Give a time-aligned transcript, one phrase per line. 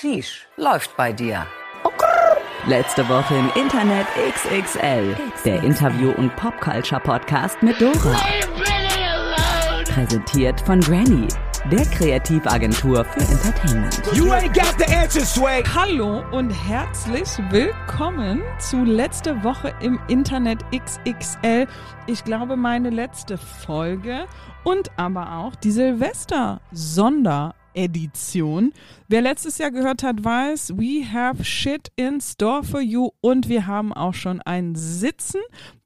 [0.00, 1.46] Sheesh, läuft bei dir.
[2.66, 5.14] Letzte Woche im Internet XXL.
[5.44, 8.16] Der Interview- und Popculture-Podcast mit Dora.
[9.84, 11.28] Präsentiert von Granny,
[11.70, 14.00] der Kreativagentur für Entertainment.
[14.14, 15.62] You ain't got the answer, Sway.
[15.74, 21.66] Hallo und herzlich willkommen zu letzte Woche im Internet XXL.
[22.06, 24.24] Ich glaube, meine letzte Folge
[24.64, 25.72] und aber auch die
[27.74, 28.72] Silvester-Sonderedition.
[29.08, 33.66] Wer letztes Jahr gehört hat, weiß, we have shit in store for you und wir
[33.66, 35.40] haben auch schon ein Sitzen.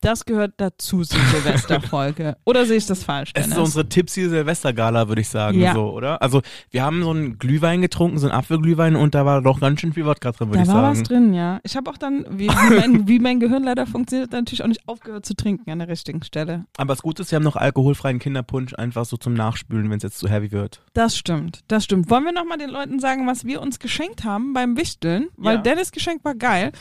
[0.04, 2.36] Das gehört dazu zur Silvesterfolge.
[2.44, 3.30] Oder sehe ich das falsch?
[3.34, 3.56] Es ist Dennis?
[3.56, 5.72] so unsere Tipsy Silvestergala, würde ich sagen, Ja.
[5.74, 6.20] so, oder?
[6.20, 9.80] Also, wir haben so einen Glühwein getrunken, so einen Apfelglühwein und da war doch ganz
[9.80, 11.00] schön viel Wodka drin, würde Da ich war sagen.
[11.00, 11.60] was drin, ja.
[11.62, 14.86] Ich habe auch dann, wie, wie, mein, wie mein Gehirn leider funktioniert, natürlich auch nicht
[14.86, 16.66] aufgehört zu trinken an der richtigen Stelle.
[16.76, 20.02] Aber das Gute ist, wir haben noch alkoholfreien Kinderpunsch einfach so zum Nachspülen, wenn es
[20.02, 20.82] jetzt zu heavy wird.
[20.92, 22.10] Das stimmt, das stimmt.
[22.10, 25.28] Wollen wir nochmal den Leuten sagen, was wir uns geschenkt haben beim Wichteln?
[25.36, 25.62] Weil Ja.
[25.62, 26.72] Dennis Geschenk war geil.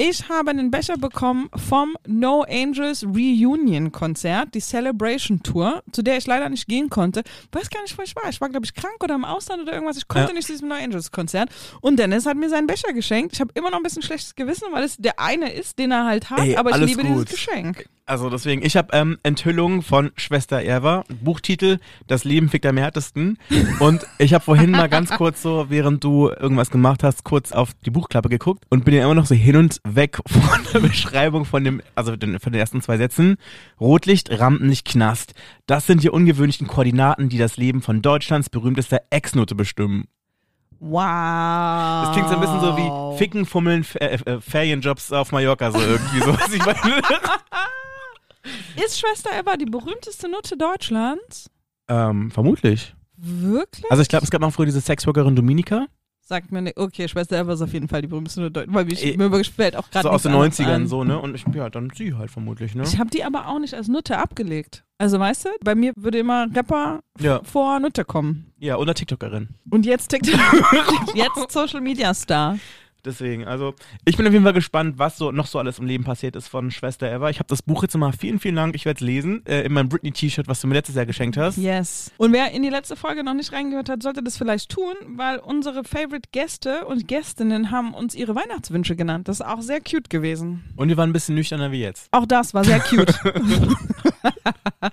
[0.00, 6.18] Ich habe einen Becher bekommen vom No Angels Reunion Konzert, die Celebration Tour, zu der
[6.18, 7.24] ich leider nicht gehen konnte.
[7.50, 8.28] Weiß gar nicht, wo ich war.
[8.30, 9.96] Ich war, glaube ich, krank oder im Ausland oder irgendwas.
[9.96, 10.34] Ich konnte Ja.
[10.34, 11.50] nicht zu diesem No Angels Konzert.
[11.80, 13.32] Und Dennis hat mir seinen Becher geschenkt.
[13.34, 16.04] Ich habe immer noch ein bisschen schlechtes Gewissen, weil es der eine ist, den er
[16.04, 16.38] halt hat.
[16.38, 17.10] Ey, aber ich liebe gut.
[17.10, 17.88] dieses Geschenk.
[18.06, 23.36] Also deswegen, ich habe ähm, Enthüllung von Schwester Erwa, Buchtitel Das Leben fickt am härtesten.
[23.80, 27.72] Und ich habe vorhin mal ganz kurz so, während du irgendwas gemacht hast, kurz auf
[27.84, 31.44] die Buchklappe geguckt und bin ja immer noch so hin und weg von der Beschreibung
[31.44, 33.36] von dem, also den, von den ersten zwei Sätzen.
[33.80, 35.34] Rotlicht, Rampenlicht, Knast.
[35.66, 40.04] Das sind die ungewöhnlichen Koordinaten, die das Leben von Deutschlands berühmtester Ex-Note bestimmen.
[40.80, 42.04] Wow.
[42.04, 45.72] Das klingt so ein bisschen so wie Ficken, Fummeln, F äh, äh, Ferienjobs auf Mallorca,
[45.72, 46.32] so irgendwie so.
[46.32, 47.00] Was ich meine.
[48.84, 51.50] Ist Schwester Eva die berühmteste Nutte Deutschlands?
[51.88, 52.94] ähm, vermutlich.
[53.16, 53.90] Wirklich?
[53.90, 55.86] Also ich glaube, es gab mal früher diese Sexworkerin Dominika,
[56.28, 56.70] Sagt mir.
[56.76, 58.76] Okay, Schwester Eva ist auf jeden Fall die berühmteste Nutte Deutschlands.
[58.76, 60.86] Weil mich, Ey, mir fällt auch gerade so aus den nichts anderes 90ern ein.
[60.86, 61.18] so, ne?
[61.18, 62.82] Und ich, ja, dann sie halt vermutlich, ne?
[62.82, 64.84] Ich habe die aber auch nicht als Nutte abgelegt.
[64.98, 68.52] Also weißt du, bei mir würde immer Rapper Ja, vor Nutte kommen.
[68.58, 69.48] ja, oder TikTokerin.
[69.70, 70.38] Und jetzt TikTok.
[71.14, 72.58] jetzt Social Media Star.
[73.08, 73.74] Deswegen, also
[74.04, 76.46] ich bin auf jeden Fall gespannt, was so noch so alles im Leben passiert ist
[76.46, 77.30] von Schwester Eva.
[77.30, 78.74] Ich habe das Buch jetzt mal vielen, vielen Dank.
[78.74, 81.56] Ich werde es lesen äh, in meinem Britney-T-Shirt, was du mir letztes Jahr geschenkt hast.
[81.56, 82.12] Yes.
[82.18, 85.38] Und wer in die letzte Folge noch nicht reingehört hat, sollte das vielleicht tun, weil
[85.38, 89.26] unsere Favorite Gäste und Gästinnen haben uns ihre Weihnachtswünsche genannt.
[89.28, 90.64] Das ist auch sehr cute gewesen.
[90.76, 92.08] Und wir waren ein bisschen nüchterner wie jetzt.
[92.10, 93.18] Auch das war sehr cute.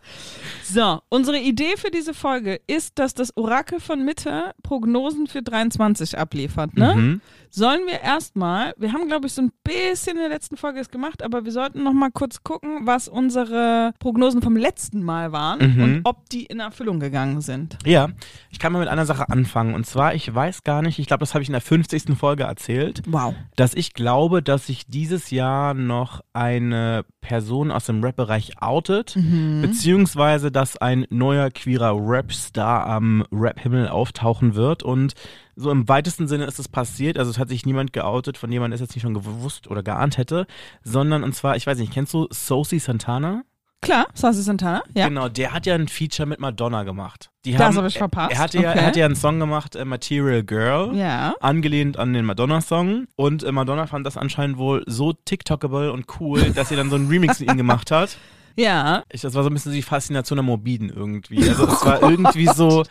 [0.68, 6.18] so, unsere Idee für diese Folge ist, dass das Orakel von Mitte Prognosen für 23
[6.18, 6.76] abliefert.
[6.76, 6.96] Ne?
[6.96, 7.22] Mhm.
[7.50, 10.90] Sollen wir erstmal, wir haben glaube ich so ein bisschen in der letzten Folge es
[10.90, 15.76] gemacht, aber wir sollten noch mal kurz gucken, was unsere Prognosen vom letzten Mal waren
[15.76, 15.84] Mhm.
[15.84, 17.78] und ob die in Erfüllung gegangen sind.
[17.86, 18.10] Ja,
[18.50, 19.74] ich kann mal mit einer Sache anfangen.
[19.74, 22.16] Und zwar, ich weiß gar nicht, ich glaube, das habe ich in der 50.
[22.18, 23.04] Folge erzählt.
[23.08, 23.34] Wow.
[23.56, 29.16] dass ich glaube, dass sich dieses Jahr noch eine Person aus dem Rap-Bereich outet,
[29.62, 35.14] beziehungsweise dass ein neuer queerer Rap-Star am Rap-Himmel auftauchen wird und
[35.56, 38.62] so im weitesten Sinne ist es passiert, also es hat sich niemand geoutet, von dem
[38.62, 40.48] man es jetzt nicht schon gewusst oder geahnt hätte,
[40.84, 43.44] sondern und zwar, ich weiß nicht, kennst du Sosie Santana?
[43.82, 45.08] Klar, Sassy Santana, ja.
[45.08, 47.30] Genau, der hat ja ein Feature mit Madonna gemacht.
[47.46, 48.80] Die Das haben, hab ich verpasst, Er hatte, ja, okay.
[48.80, 51.36] er hatte ja einen Song gemacht, äh, Material Girl Ja.
[51.40, 53.06] angelehnt an den Madonna-Song.
[53.16, 56.96] Und äh, Madonna fand das anscheinend wohl so TikTokable und cool, dass sie dann so
[56.96, 58.18] einen Remix mit ihm gemacht hat.
[58.56, 59.04] Ja.
[59.12, 61.48] Ich, das war so ein bisschen die Faszination am Morbiden irgendwie.
[61.50, 62.84] Also es war irgendwie so,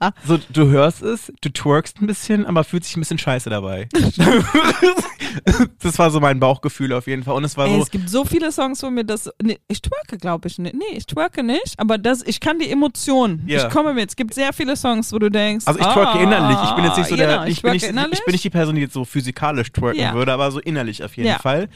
[0.24, 3.88] so, du hörst es, du twerkst ein bisschen, aber fühlt sich ein bisschen scheiße dabei.
[5.82, 7.34] das war so mein Bauchgefühl auf jeden Fall.
[7.34, 9.30] Und es war Ey, so, es gibt so viele Songs, wo mir das.
[9.42, 10.74] Nee, ich twerke, glaube ich nicht.
[10.74, 11.78] Nee, ich twerke nicht.
[11.78, 13.42] Aber das, ich kann die Emotion.
[13.46, 13.66] Ja.
[13.66, 14.10] Ich komme mit.
[14.10, 15.66] Es gibt sehr viele Songs, wo du denkst.
[15.66, 16.58] also ich twerke ah, innerlich.
[16.64, 18.18] Ich bin jetzt nicht so der, genau, ich, bin nicht, innerlich.
[18.18, 20.14] ich bin nicht die Person, die jetzt so physikalisch twerken Ja.
[20.14, 21.38] würde, aber so innerlich auf jeden Ja.
[21.38, 21.68] Fall.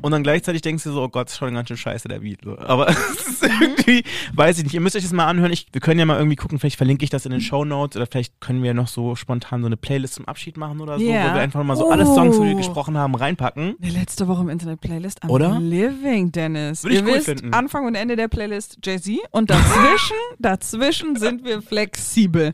[0.00, 2.40] Und dann gleichzeitig denkst du so, oh Gott, ist schon ganz schön scheiße der Beat.
[2.44, 2.58] So.
[2.58, 3.62] Aber es ist Mhm.
[3.62, 4.74] irgendwie, weiß ich nicht.
[4.74, 5.52] Ihr müsst euch das mal anhören.
[5.52, 7.96] Ich, wir können ja mal irgendwie gucken, vielleicht verlinke ich das in den Show Notes
[7.96, 11.04] oder vielleicht können wir noch so spontan so eine Playlist zum Abschied machen oder so,
[11.04, 11.30] Ja.
[11.30, 12.56] wo wir einfach mal so alle Songs, die wir Oh.
[12.56, 13.76] gesprochen haben, reinpacken.
[13.80, 15.22] Eine letzte Woche im Internet-Playlist.
[15.22, 15.58] I'm Oder?
[15.60, 16.82] Living, Dennis.
[16.84, 17.52] Würde ich Ihr cool wisst, finden.
[17.54, 22.52] Anfang und Ende der Playlist Jay-Z und dazwischen, dazwischen sind wir flexibel.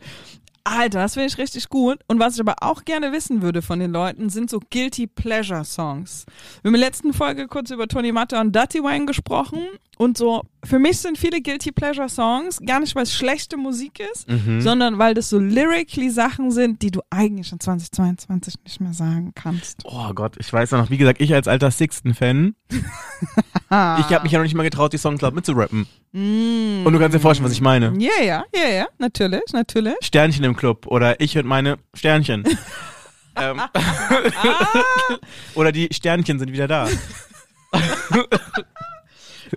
[0.67, 1.99] Alter, das finde ich richtig gut.
[2.07, 5.63] Und was ich aber auch gerne wissen würde von den Leuten, sind so Guilty Pleasure
[5.65, 6.25] Songs.
[6.63, 9.61] Wir haben in der letzten Folge kurz über Tony Matta und Dutty Wine gesprochen.
[9.99, 14.01] Und so, für mich sind viele Guilty Pleasure Songs gar nicht, weil es schlechte Musik
[14.13, 14.61] ist, Mhm.
[14.63, 19.33] sondern weil das so lyrically Sachen sind, die du eigentlich in 2022 nicht mehr sagen
[19.35, 19.83] kannst.
[19.85, 22.55] Oh Gott, ich weiß ja noch, wie gesagt, ich als alter Sixten-Fan,
[23.99, 25.87] ich habe mich ja noch nicht mal getraut, die Songs laut mitzurappen.
[26.13, 26.87] Mm.
[26.87, 27.93] Und du kannst dir vorstellen, was ich meine.
[27.99, 29.95] Ja, ja, ja, ja, natürlich, natürlich.
[30.03, 32.45] Sternchen im Club oder ich und meine Sternchen.
[33.37, 33.61] ähm,
[35.55, 36.89] oder die Sternchen sind wieder da.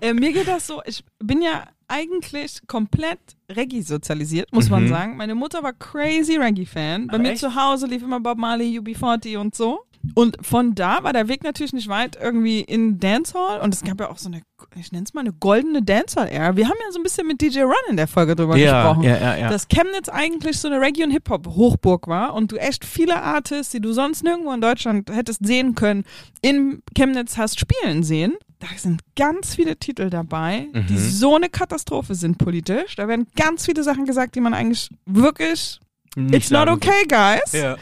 [0.00, 3.18] Äh, mir geht das so, ich bin ja eigentlich komplett
[3.50, 4.88] Reggae sozialisiert, muss man Mhm.
[4.88, 5.16] sagen.
[5.16, 7.08] Meine Mutter war crazy Reggae-Fan.
[7.08, 7.40] Bei mir echt?
[7.40, 9.80] zu Hause lief immer Bob Marley, UB40 und so.
[10.14, 14.00] Und von da war der Weg natürlich nicht weit irgendwie in Dancehall und es gab
[14.00, 14.42] ja auch so eine,
[14.76, 16.56] ich nenne es mal eine goldene Dancehall-Ära.
[16.56, 19.02] Wir haben ja so ein bisschen mit DJ Run in der Folge drüber Ja, gesprochen.
[19.04, 19.48] ja, ja, ja.
[19.50, 23.80] Dass Chemnitz eigentlich so eine Reggae- und Hip-Hop-Hochburg war und du echt viele Artists, die
[23.80, 26.04] du sonst nirgendwo in Deutschland hättest sehen können,
[26.42, 28.34] in Chemnitz hast spielen sehen.
[28.60, 30.98] Da sind ganz viele Titel dabei, die Mhm.
[30.98, 32.96] so eine Katastrophe sind politisch.
[32.96, 35.78] Da werden ganz viele Sachen gesagt, die man eigentlich wirklich,
[36.16, 37.52] Nicht it's not okay, guys.
[37.52, 37.76] Ja.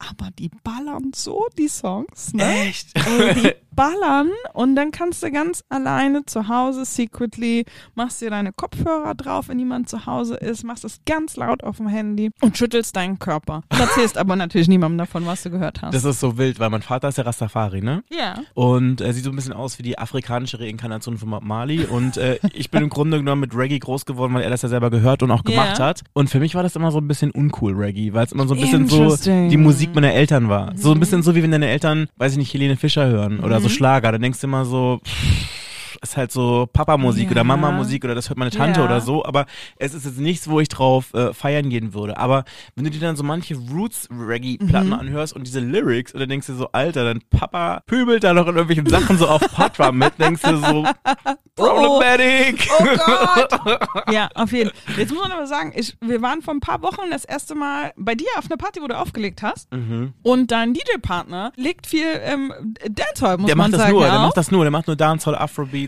[0.00, 2.62] Aber die ballern so, die Songs, ne?
[2.68, 2.88] Echt?
[2.96, 7.64] Ey, die ballern und dann kannst du ganz alleine zu Hause secretly,
[7.94, 11.76] machst dir deine Kopfhörer drauf, wenn jemand zu Hause ist, machst es ganz laut auf
[11.78, 13.62] dem Handy und schüttelst deinen Körper.
[13.70, 15.94] Du erzählst aber natürlich niemandem davon, was du gehört hast.
[15.94, 18.02] Das ist so wild, weil mein Vater ist ja Rastafari, ne?
[18.10, 18.34] ja.
[18.54, 21.84] Und er sieht so ein bisschen aus wie die afrikanische Reinkarnation von Marley.
[21.84, 24.68] Und äh, ich bin im Grunde genommen mit Reggae groß geworden, weil er das ja
[24.68, 25.86] selber gehört und auch gemacht Ja.
[25.86, 26.02] hat.
[26.12, 28.54] Und für mich war das immer so ein bisschen uncool Reggae, weil es immer so
[28.54, 30.72] ein bisschen so die Musik meiner Eltern war.
[30.76, 33.59] So ein bisschen so, wie wenn deine Eltern, weiß ich nicht, Helene Fischer hören oder
[33.60, 33.72] so Mhm.
[33.72, 34.12] Schlager.
[34.12, 35.59] Dann denkst du immer so, pff,
[36.02, 37.30] ist halt so Papa-Musik Ja.
[37.32, 38.86] oder Mama-Musik oder das hört meine Tante Ja.
[38.86, 39.24] oder so.
[39.24, 42.16] Aber es ist jetzt nichts, wo ich drauf äh, feiern gehen würde.
[42.18, 42.44] Aber
[42.74, 44.92] wenn du dir dann so manche Roots-Reggae-Platten Mhm.
[44.94, 48.46] anhörst und diese Lyrics und dann denkst du so, Alter, dein Papa pöbelt da noch
[48.46, 50.86] in irgendwelchen Sachen so auf Patra mit, denkst du so,
[51.56, 52.68] problematic.
[52.78, 53.60] Oh Gott!
[54.12, 54.94] ja, auf jeden Fall.
[54.96, 57.92] Jetzt muss man aber sagen, ich, wir waren vor ein paar Wochen das erste Mal
[57.96, 59.70] bei dir auf einer Party, wo du aufgelegt hast.
[59.72, 60.14] Mhm.
[60.22, 62.52] Und dein DJ-Partner legt viel ähm,
[62.88, 63.92] Dancehall, muss Der man macht das sagen.
[63.92, 64.22] nur, der auch.
[64.26, 65.34] macht das nur, der macht nur Dancehall,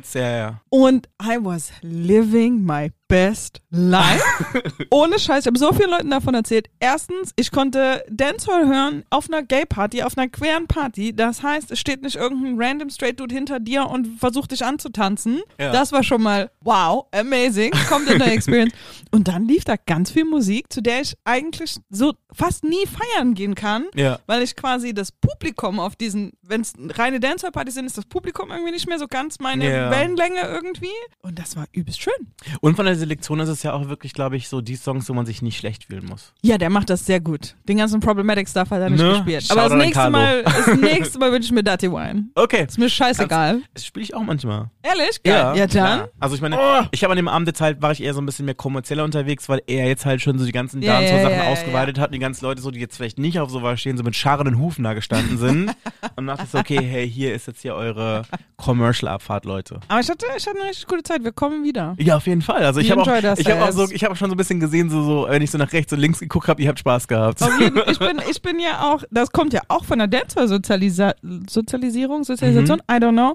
[0.02, 0.60] Afrobeats, ja, ja.
[0.68, 4.24] Und I was living my best life.
[4.90, 6.70] Ohne Scheiß, ich habe so vielen Leuten davon erzählt.
[6.80, 11.14] Erstens, ich konnte Dancehall hören auf einer Gay-Party, auf einer queeren Party.
[11.14, 15.42] Das heißt, es steht nicht irgendein random Straight Dude hinter dir und versucht dich anzutanzen.
[15.60, 15.72] Ja.
[15.72, 18.72] Das war schon mal wow, amazing, kommt in der Experience.
[19.10, 23.34] Und dann lief da ganz viel Musik, zu der ich eigentlich so fast nie feiern
[23.34, 24.20] gehen kann, Ja.
[24.26, 28.50] weil ich quasi das Publikum auf diesen, wenn es reine Dancehall-Partys sind, ist das Publikum
[28.50, 29.90] irgendwie nicht mehr so ganz meine Ja.
[29.90, 30.88] Wellenlänge irgendwie.
[31.20, 32.14] Und das war übelst schön.
[32.62, 35.12] Und von der Selektion ist es ja auch wirklich, glaube ich, so die Songs, wo
[35.14, 36.32] man sich nicht schlecht fühlen muss.
[36.42, 37.56] Ja, der macht das sehr gut.
[37.68, 39.10] Den ganzen Problematic Stuff hat er nicht Ne?
[39.14, 39.50] gespielt.
[39.50, 40.10] Aber das nächste, Carlo.
[40.18, 42.26] Mal, das nächste Mal wünsche ich mir Dirty Wine.
[42.34, 42.64] Okay.
[42.68, 43.60] Ist mir scheißegal.
[43.74, 44.70] Das spiele ich auch manchmal.
[44.82, 45.22] Ehrlich?
[45.22, 45.34] Geil.
[45.34, 45.68] Ja, dann.
[45.68, 46.08] klar.
[46.20, 46.82] Also ich meine, Oh.
[46.92, 49.02] ich habe an dem Abend jetzt halt, war ich eher so ein bisschen mehr kommerzieller
[49.04, 51.98] unterwegs, weil er jetzt halt schon so die ganzen Ja, ja, Dancehall-Sachen ja, ja, ausgeweitet
[51.98, 54.14] hat und die ganzen Leute so, die jetzt vielleicht nicht auf sowas stehen, so mit
[54.14, 55.74] scharrenden Hufen da gestanden sind.
[56.16, 58.22] und dachte ich so, okay, hey, hier ist jetzt hier eure
[58.56, 59.80] Commercial-Abfahrt, Leute.
[59.88, 61.24] Aber ich hatte, ich hatte eine richtig gute Zeit.
[61.24, 61.96] Wir kommen wieder.
[61.98, 62.64] Ja, auf jeden Fall.
[62.64, 64.60] Also ich We habe auch, ich habe auch so, ich habe schon so ein bisschen
[64.60, 67.08] gesehen, so, so, wenn ich so nach rechts und links geguckt habe, ihr habt Spaß
[67.08, 67.42] gehabt.
[67.42, 72.24] Auf jeden, ich, bin, ich bin ja auch, das kommt ja auch von der Dancehall-Sozialisierung,
[72.24, 72.84] Sozialisation, Mhm.
[72.90, 73.34] I don't know.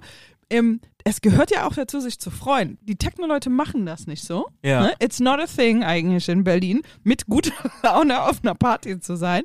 [0.50, 2.78] Ähm, es gehört ja auch dazu, sich zu freuen.
[2.82, 4.48] Die Techno-Leute machen das nicht so.
[4.64, 4.82] Ja.
[4.82, 4.94] Ne?
[5.00, 7.52] It's not a thing eigentlich in Berlin, mit guter
[7.84, 9.44] Laune auf einer Party zu sein.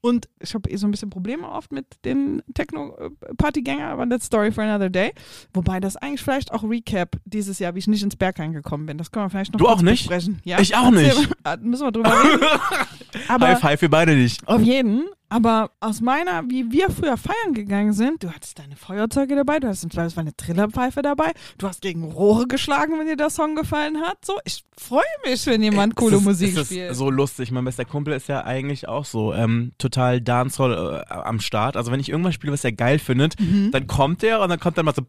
[0.00, 4.52] Und ich habe eh so ein bisschen Probleme oft mit den Techno-Partygängern, aber that's story
[4.52, 5.12] for another day.
[5.52, 8.98] Wobei das eigentlich vielleicht auch Recap dieses Jahr, wie ich nicht ins Berghain gekommen bin.
[8.98, 10.08] Das können wir vielleicht noch Du auch nicht?
[10.08, 10.40] besprechen.
[10.44, 11.28] Ja, Ich auch nicht.
[11.44, 12.42] Ah, Müssen wir drüber reden.
[13.28, 14.46] aber High five für beide nicht.
[14.46, 15.04] auf jeden.
[15.30, 19.66] Aber aus meiner, wie wir früher feiern gegangen sind, du hattest deine Feuerzeuge dabei, du
[19.66, 23.54] hattest im Zweifelsfall eine Trillerpfeife dabei, du hast gegen Rohre geschlagen, wenn dir der Song
[23.54, 24.24] gefallen hat.
[24.24, 26.96] So, ich freue mich, wenn jemand coole es ist, Musik ist spielt.
[26.96, 27.50] so lustig.
[27.50, 31.76] Mein bester Kumpel ist ja eigentlich auch so ähm, total Dancehall äh, am Start.
[31.76, 33.70] Also wenn ich irgendwas spiele, was er geil findet, Mhm.
[33.72, 35.02] dann kommt er und dann kommt dann mal so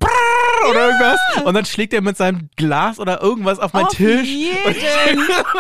[0.69, 4.27] oder irgendwas und dann schlägt er mit seinem Glas oder irgendwas auf meinen Auf Tisch.
[4.27, 4.57] jeden.
[4.65, 4.75] Und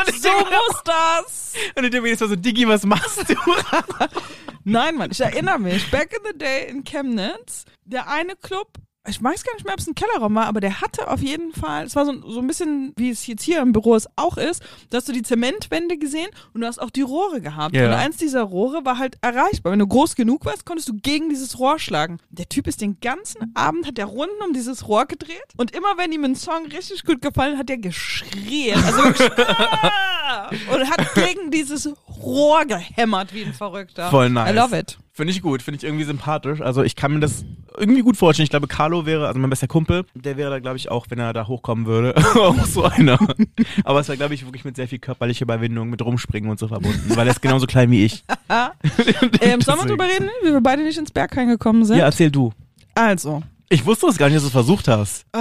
[0.09, 1.53] ich, so muss das.
[1.75, 3.35] und ich denke jetzt mal so, Diggi, was machst du?
[4.65, 5.89] Nein, Mann, ich erinnere mich.
[5.89, 8.67] Back in the day in Chemnitz, der eine Club,
[9.07, 11.53] ich weiß gar nicht mehr, ob es ein Kellerraum war, aber der hatte auf jeden
[11.53, 14.37] Fall, es war so, so ein bisschen, wie es jetzt hier im Büro es auch
[14.37, 17.73] ist, da hast du die Zementwände gesehen und du hast auch die Rohre gehabt.
[17.75, 17.85] Ja.
[17.85, 19.71] Und eins dieser Rohre war halt erreichbar.
[19.71, 22.19] Wenn du groß genug warst, konntest du gegen dieses Rohr schlagen.
[22.29, 25.97] Der Typ ist den ganzen Abend, hat der Runden um dieses Rohr gedreht und immer
[25.97, 28.81] wenn ihm ein Song richtig gut gefallen hat, hat er geschrien.
[28.83, 29.01] Also
[29.37, 30.49] ah!
[30.73, 31.89] und hat gegen dieses
[32.21, 34.09] Rohr gehämmert wie ein Verrückter.
[34.09, 34.51] Voll nice.
[34.51, 34.97] I love it.
[35.19, 36.61] Finde ich gut, finde ich irgendwie sympathisch.
[36.61, 37.43] Also ich kann mir das
[37.77, 38.45] irgendwie gut vorstellen.
[38.45, 41.19] Ich glaube, Carlo wäre, also mein bester Kumpel, der wäre da, glaube ich, auch, wenn
[41.19, 43.19] er da hochkommen würde, auch so einer.
[43.83, 46.69] Aber es war, glaube ich, wirklich mit sehr viel körperlicher Überwindung, mit Rumspringen und so
[46.69, 48.23] verbunden, weil er ist genauso klein wie ich.
[49.41, 51.97] Ähm, sollen wir drüber reden, wie wir beide nicht ins Berghain gekommen sind?
[51.97, 52.53] Ja, erzähl du.
[52.95, 55.25] Also, Ich wusste es gar nicht, dass du es versucht hast.
[55.35, 55.39] oh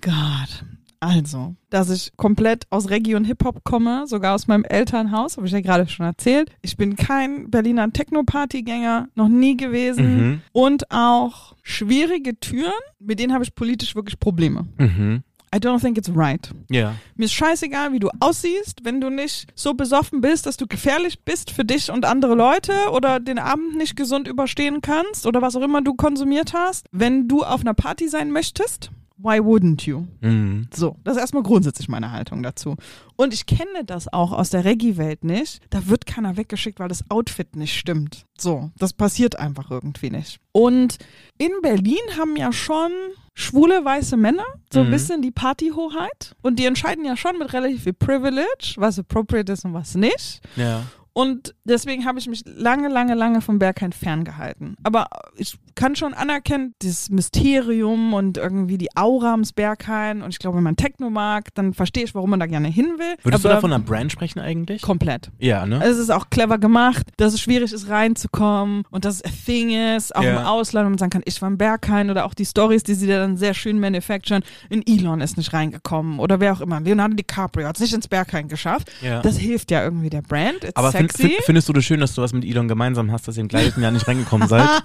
[0.00, 0.64] Gott.
[1.00, 5.52] Also, dass ich komplett aus Reggae und Hip-Hop komme, sogar aus meinem Elternhaus, habe ich
[5.52, 6.50] ja gerade schon erzählt.
[6.60, 10.18] Ich bin kein Berliner Techno-Partygänger, noch nie gewesen.
[10.18, 10.42] Mhm.
[10.52, 14.66] Und auch schwierige Türen, mit denen habe ich politisch wirklich Probleme.
[14.76, 15.22] Mhm.
[15.54, 16.48] I don't think it's right.
[16.70, 16.94] Ja.
[17.16, 21.24] Mir ist scheißegal, wie du aussiehst, wenn du nicht so besoffen bist, dass du gefährlich
[21.24, 25.56] bist für dich und andere Leute oder den Abend nicht gesund überstehen kannst oder was
[25.56, 26.86] auch immer du konsumiert hast.
[26.92, 28.92] Wenn du auf einer Party sein möchtest,
[29.22, 30.06] why wouldn't you?
[30.20, 30.68] Mhm.
[30.74, 32.76] So, das ist erstmal grundsätzlich meine Haltung dazu.
[33.16, 35.60] Und ich kenne das auch aus der Reggae-Welt nicht.
[35.70, 38.24] Da wird keiner weggeschickt, weil das Outfit nicht stimmt.
[38.38, 40.38] So, das passiert einfach irgendwie nicht.
[40.52, 40.96] Und
[41.38, 42.90] in Berlin haben ja schon
[43.34, 44.90] schwule weiße Männer so ein Mhm.
[44.90, 46.34] bisschen die Partyhoheit.
[46.42, 50.40] Und die entscheiden ja schon mit relativ viel Privilege, was appropriate ist und was nicht.
[50.56, 50.82] Ja.
[51.12, 54.76] Und deswegen habe ich mich lange, lange, lange vom Berghain ferngehalten.
[54.84, 60.22] Aber ich kann schon anerkennen, dieses Mysterium und irgendwie die Aura ams Berghain.
[60.22, 62.86] Und ich glaube, wenn man Techno mag, dann verstehe ich, warum man da gerne hin
[62.98, 63.16] will.
[63.22, 64.82] Würdest Aber du da von einer Brand sprechen eigentlich?
[64.82, 65.30] Komplett.
[65.38, 65.82] Ja, ne?
[65.84, 69.70] Es ist auch clever gemacht, dass es schwierig ist, reinzukommen und dass es a thing
[69.96, 70.40] ist, auch Ja.
[70.40, 72.94] im Ausland, und man sagen kann, ich war im Berghain oder auch die Stories, die
[72.94, 74.42] sie da dann sehr schön manufacturen.
[74.68, 76.80] In Elon ist nicht reingekommen oder wer auch immer.
[76.80, 78.90] Leonardo DiCaprio hat es nicht ins Berghain geschafft.
[79.02, 79.20] Ja.
[79.22, 80.64] Das hilft ja irgendwie der Brand.
[80.64, 81.22] It's Aber sexy.
[81.22, 83.48] find, findest du das schön, dass du was mit Elon gemeinsam hast, dass ihr im
[83.48, 84.68] gleichen Jahr nicht reingekommen seid?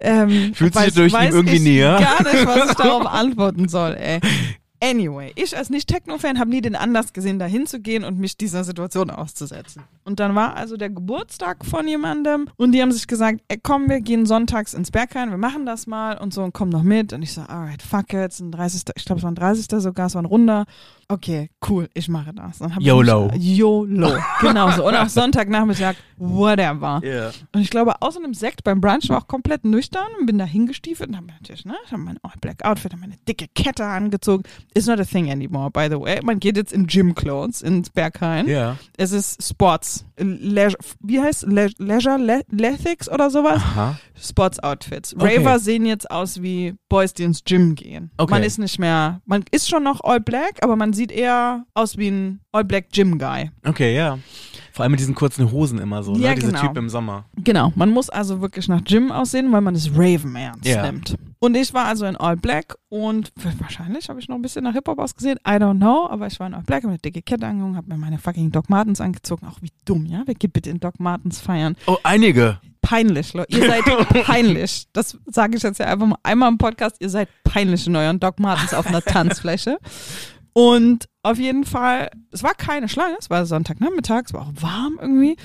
[0.00, 1.98] Ähm, Fühlt sich weiß- durch ihn weiß irgendwie ich näher?
[1.98, 4.20] Gar nicht, was ich darauf antworten soll, ey.
[4.80, 9.10] Anyway, ich als Nicht-Techno-Fan habe nie den Anlass gesehen, da hinzugehen und mich dieser Situation
[9.10, 9.82] auszusetzen.
[10.04, 13.88] Und dann war also der Geburtstag von jemandem und die haben sich gesagt, ey komm,
[13.88, 17.12] wir gehen sonntags ins Berghain, wir machen das mal und so und komm noch mit.
[17.12, 18.82] Und ich so, alright, fuck it, es ist ein 30.
[18.96, 19.66] Ich glaube, es war ein 30.
[19.82, 20.64] sogar, es war ein Runder.
[21.08, 22.58] Okay, cool, ich mache das.
[22.58, 23.28] Dann YOLO.
[23.32, 24.86] Mich, YOLO, genau so.
[24.86, 27.00] Und auch Sonntagnachmittag, whatever.
[27.02, 27.30] Ja.
[27.52, 30.44] Und ich glaube, außer einem Sekt beim Brunch war auch komplett nüchtern und bin da
[30.44, 33.86] hingestiefelt und habe natürlich, ne, ich habe mein All Black Outfit, habe meine dicke Kette
[33.86, 34.44] angezogen.
[34.74, 36.20] It's not a thing anymore, by the way.
[36.22, 38.46] Man geht jetzt in Gym Clothes ins Berghain.
[38.48, 38.76] Ja.
[38.96, 43.56] Es ist Sports, Leisure, wie heißt Le Leisure, Le Lethics oder sowas?
[43.56, 43.98] Aha.
[44.20, 45.14] Sports Outfits.
[45.16, 45.38] Okay.
[45.38, 48.10] Raver sehen jetzt aus wie Boys, die ins Gym gehen.
[48.18, 48.30] Okay.
[48.30, 51.96] Man ist nicht mehr, man ist schon noch All Black, aber man sieht eher aus
[51.96, 53.50] wie ein All Black Gym Guy.
[53.64, 54.18] Okay, ja.
[54.72, 56.34] Vor allem mit diesen kurzen Hosen immer so, Ja, ne?
[56.36, 56.60] Diese genau.
[56.60, 57.24] Typen im Sommer.
[57.36, 60.82] Genau, man muss also wirklich nach Gym aussehen, weil man das Raven ernst Ja.
[60.90, 61.16] nimmt.
[61.40, 64.72] Und ich war also in All Black und wahrscheinlich habe ich noch ein bisschen nach
[64.72, 67.46] Hip-Hop ausgesehen, I don't know, aber ich war in All Black, habe eine dicke Kette
[67.46, 70.22] angezogen, habe mir meine fucking Doc Martens angezogen, auch wie dumm, ja?
[70.26, 71.76] Wer geht bitte in Doc Martens feiern?
[71.86, 72.58] Oh, einige.
[72.80, 73.56] Peinlich, Leute.
[73.56, 73.84] Ihr seid
[74.24, 74.86] peinlich.
[74.92, 76.96] Das sage ich jetzt ja einfach mal einmal im Podcast.
[77.00, 79.78] Ihr seid peinlich in euren Doc Martens auf einer Tanzfläche.
[80.58, 84.98] Und auf jeden Fall, es war keine Schlange, es war Sonntagnachmittag, es war auch warm
[85.00, 85.36] irgendwie.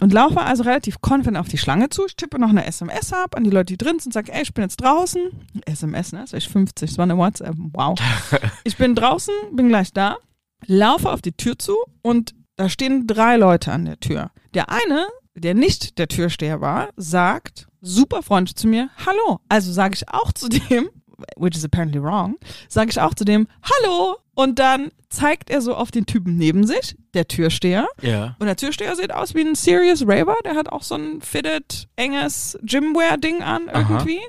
[0.00, 2.06] Und laufe also relativ confident auf die Schlange zu.
[2.06, 4.54] Ich tippe noch eine SMS ab an die Leute, die drin sind, sage, ey, ich
[4.54, 5.22] bin jetzt draußen.
[5.66, 6.20] SMS, ne?
[6.20, 7.56] Das war ich 50, das war eine WhatsApp.
[7.72, 7.98] Wow.
[8.62, 10.18] Ich bin draußen, bin gleich da,
[10.66, 14.30] laufe auf die Tür zu und da stehen drei Leute an der Tür.
[14.54, 19.40] Der eine, der nicht der Türsteher war, sagt super freundlich zu mir, hallo.
[19.48, 20.90] Also sage ich auch zu dem,
[21.36, 22.36] which is apparently wrong,
[22.68, 24.18] sage ich auch zu dem, hallo.
[24.40, 27.86] Und dann zeigt er so auf den Typen neben sich, der Türsteher.
[28.00, 28.36] Ja.
[28.38, 30.36] Und der Türsteher sieht aus wie ein Serious Raver.
[30.46, 34.20] Der hat auch so ein fitted, enges Gymwear-Ding an irgendwie.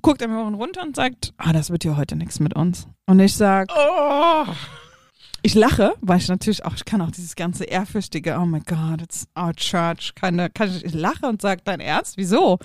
[0.00, 2.86] Guckt er mir auch runter und sagt, ah, das wird ja heute nichts mit uns.
[3.04, 4.46] Und ich sag, Oh.
[5.42, 9.02] ich lache, weil ich natürlich auch, ich kann auch dieses ganze ehrfürchtige, oh my God,
[9.02, 12.58] it's our church, keine, kann ich, ich lache und sage, dein Ernst, wieso?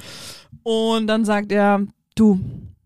[0.63, 1.81] Und dann sagt er,
[2.15, 2.39] du,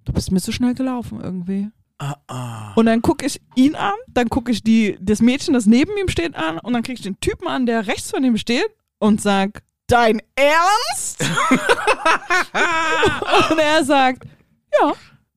[0.05, 1.69] du bist mir zu schnell gelaufen irgendwie.
[2.00, 2.74] Ah, ah.
[2.75, 6.08] Und dann gucke ich ihn an, dann gucke ich die, das Mädchen, das neben ihm
[6.08, 9.22] steht, an und dann kriege ich den Typen an, der rechts von ihm steht und
[9.22, 11.22] sag, dein Ernst?
[13.51, 14.24] und er sagt,
[14.79, 14.94] ja,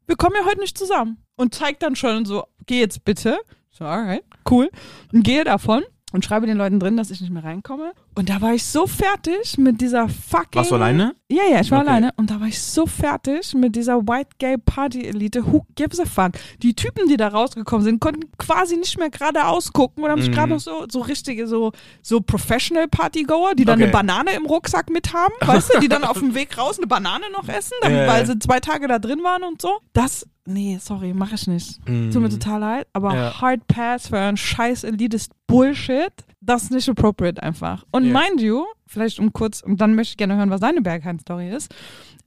[0.07, 1.19] wir kommen ja heute nicht zusammen.
[1.35, 3.40] Und zeigt dann schon so, geh jetzt bitte.
[3.71, 4.71] So, alright, cool.
[5.12, 7.92] Und gehe davon und schreibe den Leuten drin, dass ich nicht mehr reinkomme.
[8.14, 10.54] Und da war ich so fertig mit dieser fucking...
[10.54, 11.14] Warst du alleine?
[11.31, 11.88] Ja, ja, ich war Okay.
[11.88, 12.11] alleine.
[12.16, 15.45] Und da war ich so fertig mit dieser White Gay Party Elite.
[15.50, 16.33] Who gives a fuck?
[16.62, 20.31] Die Typen, die da rausgekommen sind, konnten quasi nicht mehr geradeaus gucken und haben sich
[20.31, 20.35] Mhm.
[20.35, 23.85] gerade noch so, so richtige, so, so Professional Partygoer, die dann Okay.
[23.85, 26.87] eine Banane im Rucksack mit haben, weißt du, die dann auf dem Weg raus eine
[26.87, 28.07] Banane noch essen, dann, ja.
[28.07, 29.78] weil sie zwei Tage da drin waren und so.
[29.95, 31.78] Das, nee, sorry, mache ich nicht.
[31.87, 33.14] Tut mir total leid, aber.
[33.14, 33.40] Ja.
[33.40, 37.84] Hard Pass für ein scheiß Elitist Bullshit, das ist nicht appropriate einfach.
[37.90, 38.12] Und Ja.
[38.20, 41.75] mind you, vielleicht um kurz, und dann möchte ich gerne hören, was deine Berghain-Story ist,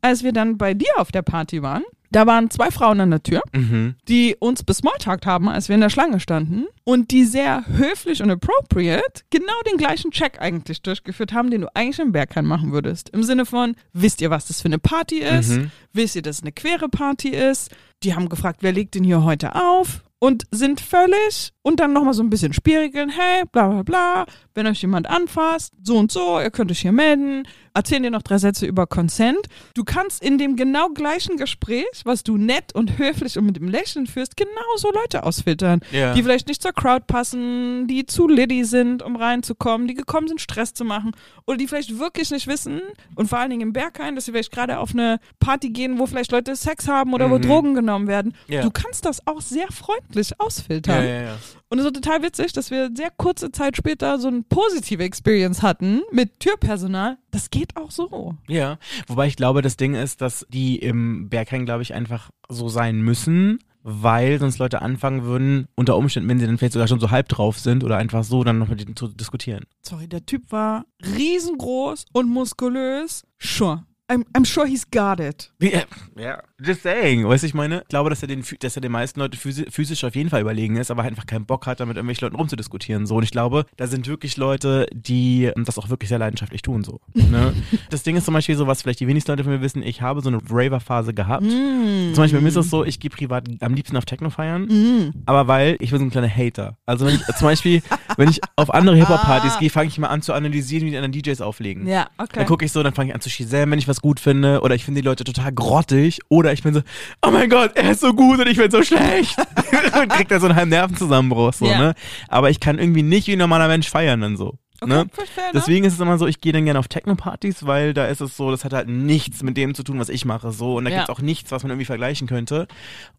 [0.01, 1.83] als wir dann bei dir auf der Party waren,
[2.15, 3.95] da waren zwei Frauen an der Tür, Mhm.
[4.07, 8.31] die uns besmalltalkt haben, als wir in der Schlange standen und die sehr höflich und
[8.31, 13.09] appropriate genau den gleichen Check eigentlich durchgeführt haben, den du eigentlich im Berghain machen würdest.
[13.09, 15.49] Im Sinne von, wisst ihr, was das für eine Party ist?
[15.57, 15.71] Mhm.
[15.91, 17.71] Wisst ihr, dass es eine queere Party ist?
[18.03, 20.01] Die haben gefragt, wer legt denn hier heute auf?
[20.17, 24.65] und sind völlig und dann nochmal so ein bisschen spiegeln, hey, bla bla bla, wenn
[24.65, 27.45] euch jemand anfasst, so und so, ihr könnt euch hier melden,
[27.75, 29.37] erzählen dir noch drei Sätze über Consent.
[29.75, 33.67] Du kannst in dem genau gleichen Gespräch, was du nett und höflich und mit dem
[33.67, 36.13] Lächeln führst, genauso Leute ausfiltern, Ja.
[36.13, 40.41] die vielleicht nicht zur Crowd passen, die zu liddy sind, um reinzukommen, die gekommen sind,
[40.41, 41.11] Stress zu machen
[41.45, 42.81] oder die vielleicht wirklich nicht wissen
[43.15, 46.05] und vor allen Dingen im Berghain, dass sie vielleicht gerade auf eine Party gehen, wo
[46.07, 47.41] vielleicht Leute Sex haben oder wo Mhm.
[47.41, 48.33] Drogen genommen werden.
[48.47, 48.61] Ja.
[48.61, 51.03] Du kannst das auch sehr freundlich ausfiltern.
[51.03, 51.37] ja, ja.
[51.67, 55.61] Und es war total witzig, dass wir sehr kurze Zeit später so eine positive Experience
[55.61, 57.17] hatten mit Türpersonal.
[57.35, 58.37] Das geht auch so.
[58.47, 62.69] Ja, wobei ich glaube, das Ding ist, dass die im Berghain, glaube ich, einfach so
[62.69, 67.01] sein müssen, weil sonst Leute anfangen würden, unter Umständen, wenn sie dann vielleicht sogar schon
[67.01, 69.65] so halb drauf sind oder einfach so, dann noch mit denen zu diskutieren.
[69.81, 73.25] Sorry, der Typ war riesengroß und muskulös.
[73.37, 73.83] Sure.
[74.07, 75.51] I'm, I'm sure he's got it.
[75.59, 75.81] Ja,
[76.15, 76.37] ja.
[76.63, 77.27] Just saying.
[77.27, 77.81] Weißt du, ich meine?
[77.81, 80.41] Ich glaube, dass er den, dass er den meisten Leuten physi- physisch auf jeden Fall
[80.41, 83.07] überlegen ist, aber halt einfach keinen Bock hat, da mit irgendwelchen Leuten rumzudiskutieren.
[83.07, 83.15] So.
[83.15, 86.83] Und ich glaube, da sind wirklich Leute, die das auch wirklich sehr leidenschaftlich tun.
[86.83, 87.01] So.
[87.13, 87.53] Ne?
[87.89, 90.01] das Ding ist zum Beispiel so, was vielleicht die wenigsten Leute von mir wissen, ich
[90.03, 91.43] habe so eine Raver-Phase gehabt.
[91.49, 95.13] Zum Beispiel bei mir ist es so, ich gehe privat am liebsten auf Techno feiern,
[95.25, 96.77] aber weil ich bin so ein kleiner Hater.
[96.85, 97.81] Also wenn ich zum Beispiel,
[98.17, 101.11] wenn ich auf andere Hip-Hop-Partys gehe, fange ich mal an zu analysieren, wie die anderen
[101.11, 101.87] DJs auflegen.
[101.87, 102.33] Ja, okay.
[102.35, 104.61] Dann gucke ich so, dann fange ich an zu schießen, wenn ich was gut finde,
[104.61, 106.81] oder ich finde die Leute total grottig, oder ich bin so,
[107.21, 109.37] oh mein Gott, er ist so gut und ich bin so schlecht.
[110.01, 111.77] und krieg da so einen halben Nervenzusammenbruch, so, Ja.
[111.77, 111.93] ne?
[112.27, 114.57] Aber ich kann irgendwie nicht wie ein normaler Mensch feiern dann so.
[114.81, 115.05] Okay, Ne?
[115.13, 115.51] fair enough.
[115.53, 118.35] Deswegen ist es immer so, ich gehe dann gerne auf Techno-Partys, weil da ist es
[118.37, 120.75] so, das hat halt nichts mit dem zu tun, was ich mache, so.
[120.77, 120.97] Und da Ja.
[120.97, 122.67] gibt's auch nichts, was man irgendwie vergleichen könnte.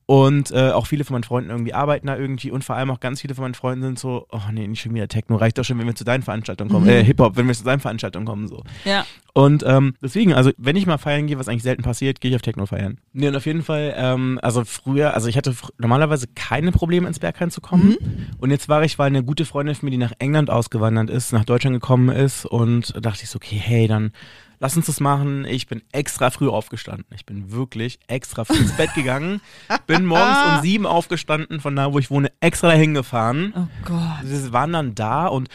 [0.09, 3.01] Und äh, auch viele von meinen Freunden irgendwie arbeiten da irgendwie und vor allem auch
[3.01, 5.65] ganz viele von meinen Freunden sind so, oh nee, nicht schon wieder Techno, reicht doch
[5.65, 6.87] schon, wenn wir zu deinen Veranstaltungen kommen.
[6.89, 8.63] Äh, Hip-Hop, wenn wir zu deinen Veranstaltungen kommen, so.
[8.85, 9.05] ja.
[9.33, 12.37] Und ähm, deswegen, also wenn ich mal feiern gehe, was eigentlich selten passiert, gehe ich
[12.37, 12.99] auf Techno feiern.
[13.13, 17.07] Nee, und auf jeden Fall, ähm, also früher, also ich hatte fr normalerweise keine Probleme
[17.07, 17.97] ins Berghain zu kommen.
[18.39, 21.33] Und jetzt war ich, weil eine gute Freundin von mir, die nach England ausgewandert ist,
[21.35, 24.13] nach Deutschland gekommen ist und da dachte ich so, okay, hey, dann
[24.59, 25.45] lass uns das machen.
[25.45, 27.07] Ich bin extra früh aufgestanden.
[27.15, 29.41] Ich bin wirklich extra früh ins Bett gegangen,
[29.87, 33.53] bin morgens um sieben aufgestanden, von da, wo ich wohne, extra dahin gefahren.
[33.57, 34.25] Oh Gott.
[34.25, 35.49] Sie waren dann da und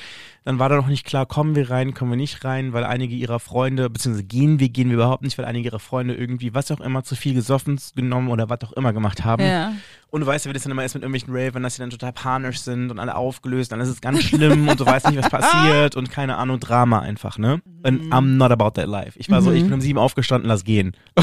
[0.43, 3.13] dann war da noch nicht klar, kommen wir rein, kommen wir nicht rein, weil einige
[3.13, 6.71] ihrer Freunde, beziehungsweise gehen wir, gehen wir überhaupt nicht, weil einige ihrer Freunde irgendwie, was
[6.71, 9.43] auch immer, zu viel gesoffen genommen oder was auch immer gemacht haben.
[9.43, 9.73] Ja.
[10.11, 11.89] Und du weißt ja, wie das dann immer ist mit irgendwelchen Ravern, dass sie dann
[11.89, 15.17] total panisch sind und alle aufgelöst, dann ist es ganz schlimm und du weißt nicht,
[15.17, 17.61] was passiert und keine Ahnung, Drama einfach, ne?
[17.83, 19.17] Und I'm not about that life.
[19.17, 20.95] Ich war so, ich bin um sieben aufgestanden, lass gehen.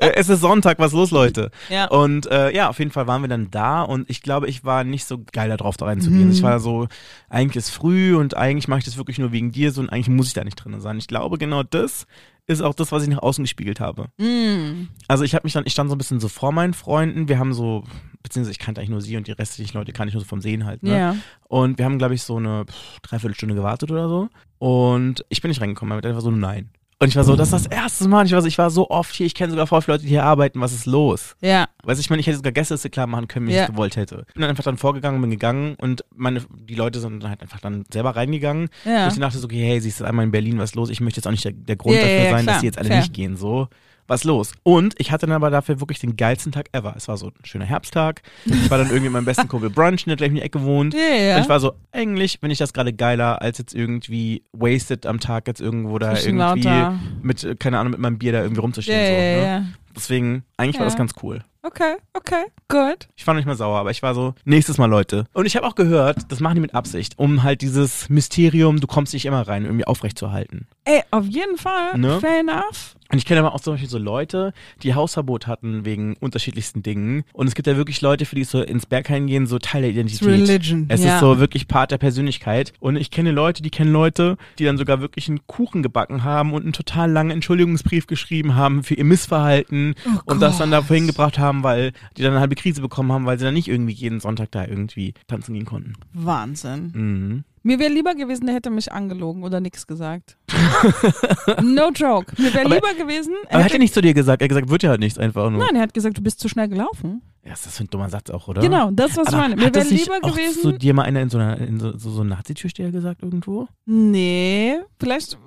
[0.00, 1.50] Äh, es ist Sonntag, was ist los, Leute?
[1.68, 1.86] Ja.
[1.88, 4.82] Und äh, ja, auf jeden Fall waren wir dann da und ich glaube, ich war
[4.82, 6.26] nicht so geil darauf, da reinzugehen.
[6.26, 6.32] Mhm.
[6.32, 6.88] Ich war so,
[7.28, 10.08] eigentlich ist früh und eigentlich mache ich das wirklich nur wegen dir so und eigentlich
[10.08, 10.96] muss ich da nicht drin sein.
[10.96, 12.06] Ich glaube, genau das
[12.50, 14.08] ist auch das, was ich nach außen gespiegelt habe.
[14.18, 14.88] Mm.
[15.08, 17.28] Also ich habe mich dann, ich stand so ein bisschen so vor meinen Freunden.
[17.28, 17.84] Wir haben so,
[18.22, 20.40] beziehungsweise ich kannte eigentlich nur sie und die restlichen Leute kannte ich nur so vom
[20.40, 20.82] Sehen halt.
[20.82, 20.96] Ne?
[20.96, 21.16] Ja.
[21.48, 24.28] Und wir haben, glaube ich, so eine pff, Dreiviertelstunde gewartet oder so.
[24.58, 26.70] Und ich bin nicht reingekommen, weil einfach so nein.
[27.02, 28.26] Und ich war so, das ist das erste Mal.
[28.26, 30.10] Ich war so, ich war so oft hier, ich kenne sogar voll viele Leute, die
[30.10, 30.60] hier arbeiten.
[30.60, 31.34] Was ist los?
[31.40, 31.66] Ja.
[31.82, 33.62] Weißt du, ich meine, ich hätte sogar Gästeliste klar machen können, wenn Ja.
[33.62, 34.26] ich gewollt hätte.
[34.34, 37.58] Bin dann einfach dann vorgegangen bin gegangen und meine, die Leute sind dann halt einfach
[37.60, 38.68] dann selber reingegangen.
[38.84, 39.04] Ja.
[39.06, 40.90] Und ich dachte so, okay, hey, siehst du einmal in Berlin, was ist los?
[40.90, 42.78] Ich möchte jetzt auch nicht der, der Grund Ja, dafür sein, klar, dass die jetzt
[42.78, 42.98] alle fair.
[42.98, 43.68] nicht gehen, so.
[44.10, 44.50] Was los?
[44.64, 46.94] Und ich hatte dann aber dafür wirklich den geilsten Tag ever.
[46.96, 48.22] Es war so ein schöner Herbsttag.
[48.44, 50.94] Ich war dann irgendwie mit meinem besten Kumpel Brunch, der gleich in die Ecke wohnt.
[50.94, 51.36] Ja, ja.
[51.36, 55.20] Und ich war so, eigentlich bin ich das gerade geiler, als jetzt irgendwie wasted am
[55.20, 58.60] Tag jetzt irgendwo da irgendwie lauter- mit, äh, keine Ahnung, mit meinem Bier da irgendwie
[58.60, 58.98] rumzustehen.
[58.98, 59.44] ja, so, ne?
[59.46, 59.64] ja.
[59.94, 61.44] Deswegen, eigentlich war das ganz cool.
[61.62, 63.08] Okay, okay, good.
[63.16, 65.26] Ich war nicht mal sauer, aber ich war so, nächstes Mal Leute.
[65.34, 68.86] Und ich habe auch gehört, das machen die mit Absicht, um halt dieses Mysterium, du
[68.88, 70.66] kommst nicht immer rein, irgendwie aufrechtzuerhalten.
[70.84, 71.96] Ey, auf jeden Fall.
[71.98, 72.18] Ne?
[72.20, 72.96] Fair enough.
[73.10, 77.24] Und ich kenne aber auch zum Beispiel so Leute, die Hausverbot hatten wegen unterschiedlichsten Dingen.
[77.32, 79.82] Und es gibt ja wirklich Leute, für die ist so ins Berghain gehen so Teil
[79.82, 80.28] der Identität.
[80.28, 81.14] Religion, Es ja.
[81.14, 82.72] ist so wirklich Part der Persönlichkeit.
[82.78, 86.52] Und ich kenne Leute, die kennen Leute, die dann sogar wirklich einen Kuchen gebacken haben
[86.52, 89.94] und einen total langen Entschuldigungsbrief geschrieben haben für ihr Missverhalten
[90.24, 93.26] und das dann da vorhin gebracht haben, weil die dann eine halbe Krise bekommen haben,
[93.26, 95.94] weil sie dann nicht irgendwie jeden Sonntag da irgendwie tanzen gehen konnten.
[96.12, 96.92] Wahnsinn.
[96.94, 97.44] Mhm.
[97.62, 100.38] Mir wäre lieber gewesen, der hätte mich angelogen oder nichts gesagt.
[101.62, 102.32] no joke.
[102.40, 103.34] Mir wäre lieber gewesen.
[103.34, 104.90] er Aber er hat hätte- ja nicht zu dir gesagt, er hat gesagt, wird ja
[104.90, 105.60] halt nichts einfach nur.
[105.60, 107.22] Nein, er hat gesagt, du bist zu schnell gelaufen.
[107.42, 108.60] Ja, ist das für ein dummer Satz auch, oder?
[108.60, 109.56] Genau, das, was ich Aber meine.
[109.56, 110.60] Mir wäre lieber auch gewesen.
[110.60, 113.66] zu dir mal einer in so einer in so, so, so Nazi-Türsteher gesagt irgendwo?
[113.86, 115.38] Nee, vielleicht,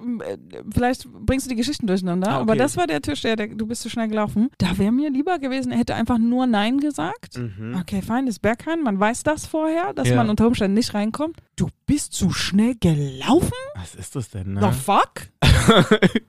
[0.73, 2.41] vielleicht bringst du die Geschichten durcheinander, Ah, okay.
[2.41, 4.49] aber das war der Türsteher, der, du bist zu schnell gelaufen.
[4.57, 7.37] Da wäre mir lieber gewesen, er hätte einfach nur Nein gesagt.
[7.37, 7.75] Mhm.
[7.79, 10.15] Okay, fein, das ist Berghain, man weiß das vorher, dass Ja.
[10.15, 11.37] man unter Umständen nicht reinkommt.
[11.55, 13.51] Du bist zu schnell gelaufen?
[13.83, 14.61] Was ist das denn, ne?
[14.61, 15.27] The fuck?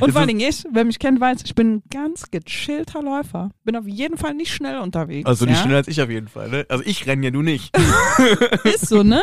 [0.00, 3.50] Und vor allen Dingen ich, wer mich kennt, weiß, ich bin ein ganz gechillter Läufer.
[3.62, 5.26] Bin auf jeden Fall nicht schnell unterwegs.
[5.26, 5.62] Also nicht ja?
[5.62, 6.64] schneller als ich auf jeden Fall, ne?
[6.70, 7.76] Also ich renne ja, du nicht.
[8.64, 9.20] Ist so, ne?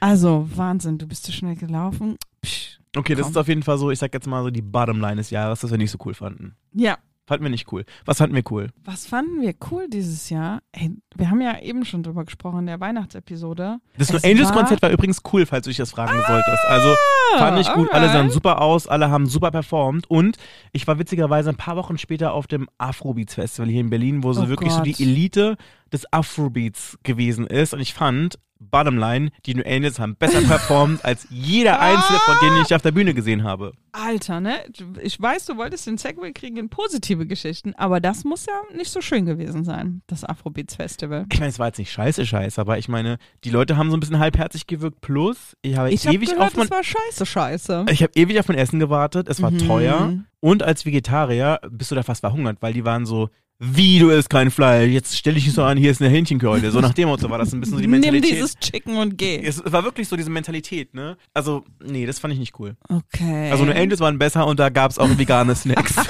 [0.00, 2.16] Also, Wahnsinn, du bist zu schnell gelaufen.
[2.42, 2.80] Psch.
[2.96, 3.30] Okay, das Komm.
[3.30, 5.70] ist auf jeden Fall so, ich sag jetzt mal so die Bottomline des Jahres, das
[5.70, 6.56] wir nicht so cool fanden.
[6.72, 6.98] Ja,
[7.32, 7.84] Fanden wir nicht cool.
[8.04, 8.68] Was fanden wir cool?
[8.84, 10.60] was fanden wir cool dieses Jahr?
[10.72, 13.78] Ey, wir haben ja eben schon drüber gesprochen in der Weihnachtsepisode.
[13.96, 16.64] Das No Angels war- war übrigens cool, falls du dich das fragen solltest.
[16.68, 16.94] Also
[17.38, 18.32] fand ich gut, alle sahen alright.
[18.32, 20.36] super aus, alle haben super performt und
[20.72, 24.32] ich war witzigerweise ein paar Wochen später auf dem Afrobeats Festival hier in Berlin, wo
[24.34, 24.86] so Oh wirklich so Gott.
[24.98, 25.56] die Elite
[25.92, 31.26] des Afrobeats gewesen ist und ich fand Bottomline, die New Angels haben besser performt als
[31.30, 33.72] jeder einzelne von denen ich auf der Bühne gesehen habe.
[33.90, 34.54] Alter, ne?
[35.02, 38.92] Ich weiß, du wolltest den Segway kriegen in positive Geschichten, aber das muss ja nicht
[38.92, 41.26] so schön gewesen sein, das Afrobeats Festival.
[41.32, 43.96] Ich meine, es war jetzt nicht scheiße, scheiße, aber ich meine, die Leute haben so
[43.96, 45.00] ein bisschen halbherzig gewirkt.
[45.00, 47.86] Plus, ich habe Ich ewig gehört, auf mein, das war scheiße, scheiße.
[47.90, 49.28] ich habe ewig auf mein Essen gewartet.
[49.28, 49.58] Es war Mhm.
[49.58, 53.28] teuer und als Vegetarier bist du da fast verhungert, weil die waren so,
[53.64, 56.72] wie du isst kein Fleisch, jetzt stell dich nicht so an, hier ist eine Hähnchenkeule.
[56.72, 58.32] So nach dem Motto war das ein bisschen so die Nimm Mentalität.
[58.32, 59.40] dieses Chicken und geh.
[59.40, 61.16] es war wirklich so diese Mentalität, ne?
[61.32, 62.76] Also, nee, das fand ich nicht cool.
[62.88, 63.52] Okay.
[63.52, 65.94] Also, nur Angels waren besser und da gab's auch vegane Snacks.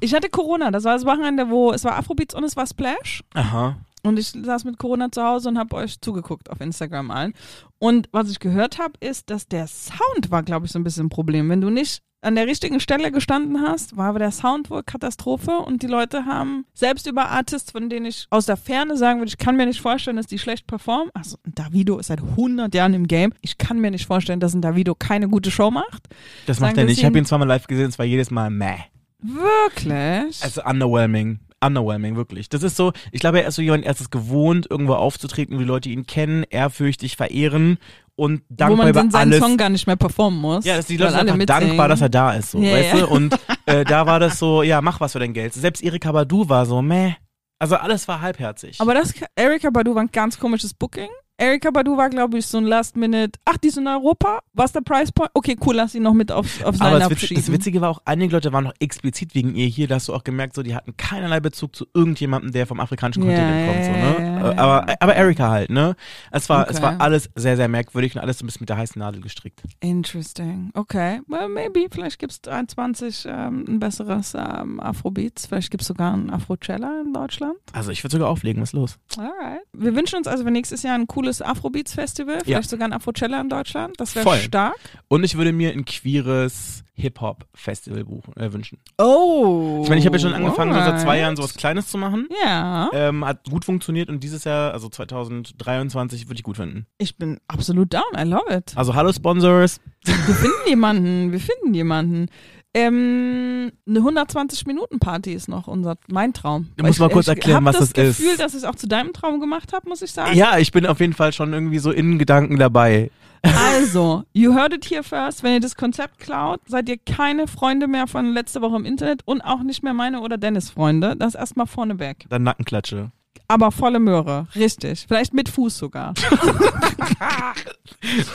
[0.00, 3.22] ich hatte Corona, das war das Wochenende, wo es war Afrobeats und es war Splash.
[3.34, 3.76] Aha.
[4.02, 7.34] Und ich saß mit Corona zu Hause und habe euch zugeguckt auf Instagram allen.
[7.78, 11.06] Und was ich gehört habe, ist, dass der Sound war, glaube ich, so ein bisschen
[11.06, 11.50] ein Problem.
[11.50, 15.58] Wenn du nicht an der richtigen Stelle gestanden hast, war aber der Sound wohl Katastrophe
[15.58, 19.28] und die Leute haben selbst über Artists, von denen ich aus der Ferne sagen würde,
[19.28, 21.10] ich kann mir nicht vorstellen, dass die schlecht performen.
[21.14, 23.32] Also ein Davido ist seit 100 Jahren im Game.
[23.40, 26.08] Ich kann mir nicht vorstellen, dass ein Davido keine gute Show macht.
[26.46, 26.98] Das Sagen macht er wir nicht.
[26.98, 28.76] Ich habe ihn zweimal live gesehen, es war jedes Mal meh.
[29.20, 30.42] Wirklich?
[30.42, 31.40] Also underwhelming.
[31.64, 32.50] Underwhelming, wirklich.
[32.50, 35.56] Das ist so, ich glaube, er ist so jemand, er ist es gewohnt, irgendwo aufzutreten,
[35.56, 37.78] wo die Leute ihn kennen, ehrfürchtig verehren
[38.16, 39.44] und wo dankbar man über dann seinen alles.
[39.44, 40.64] Song gar nicht mehr performen muss.
[40.64, 43.00] ja, dass die Leute einfach dankbar, dass er da ist, so, Ja, weißt ja.
[43.00, 43.06] du?
[43.08, 45.52] Und äh, da war das so, ja, mach was für dein Geld.
[45.54, 47.14] Selbst Erika Badu war so, meh.
[47.58, 48.80] Also alles war halbherzig.
[48.80, 51.08] Aber das, Erika Badu war ein ganz komisches Booking.
[51.36, 53.40] Erika Badu war, glaube ich, so ein Last Minute.
[53.44, 54.40] Ach, die ist in Europa?
[54.52, 55.30] Was der Price Point?
[55.34, 57.50] Okay, cool, lass sie noch mit aufs, aufs Aber das, Witz, das.
[57.50, 60.22] Witzige war auch, einige Leute waren noch explizit wegen ihr hier, da hast du auch
[60.22, 64.54] gemerkt, so, die hatten keinerlei Bezug zu irgendjemandem, der vom afrikanischen Kontinent kommt, so, ne?
[64.54, 64.58] ja.
[64.62, 65.96] Aber, aber Erika halt, ne?
[66.30, 66.82] Es war, es Okay.
[66.84, 69.62] war alles sehr, sehr merkwürdig und alles so ein bisschen mit der heißen Nadel gestrickt.
[69.80, 70.70] Interesting.
[70.74, 71.20] Okay.
[71.28, 71.86] Well, maybe.
[71.90, 75.46] Vielleicht gibt es 23 ähm, ein besseres ähm, Afrobeats.
[75.46, 77.54] Vielleicht gibt es sogar einen Afrocella in Deutschland.
[77.72, 78.98] Also ich würde sogar auflegen, was ist los?
[79.16, 79.62] Alright.
[79.72, 82.40] Wir wünschen uns also für nächstes Jahr ein cooles Afrobeats-Festival.
[82.44, 82.68] Vielleicht Ja.
[82.68, 83.98] sogar ein Afrocella in Deutschland.
[83.98, 84.76] Das wäre stark.
[85.08, 88.04] Und ich würde mir ein queeres Hip-Hop-Festival
[88.36, 88.78] äh, wünschen.
[88.98, 89.80] Oh.
[89.82, 91.20] Ich meine, ich habe ja schon angefangen, so seit zwei alright.
[91.22, 92.28] Jahren sowas Kleines zu machen.
[92.44, 92.88] Ja.
[92.92, 96.86] Ähm, hat gut funktioniert und dieses Jahr, also 2023, würde ich gut finden.
[96.98, 98.02] Ich bin absolut down.
[98.16, 98.72] I love it.
[98.76, 99.80] Also hallo Sponsors.
[100.04, 102.28] Wir finden jemanden, wir finden jemanden.
[102.76, 106.70] Ähm, eine 120-Minuten-Party ist noch unser, mein Traum.
[106.76, 107.92] Du musst mal kurz erklären, was das ist.
[107.92, 110.10] Ich habe das Gefühl, dass ich es auch zu deinem Traum gemacht habe, muss ich
[110.10, 110.36] sagen.
[110.36, 113.10] Ja, ich bin auf jeden Fall schon irgendwie so in Gedanken dabei.
[113.42, 115.42] Also, you heard it here first.
[115.42, 119.20] Wenn ihr das Konzept klaut, seid ihr keine Freunde mehr von letzter Woche im Internet
[119.26, 121.14] und auch nicht mehr meine oder Dennis Freunde.
[121.16, 122.26] Das erstmal vorneweg.
[122.28, 123.12] Dann Nackenklatsche.
[123.46, 125.04] Aber volle Möhre, richtig.
[125.06, 126.14] Vielleicht mit Fuß sogar.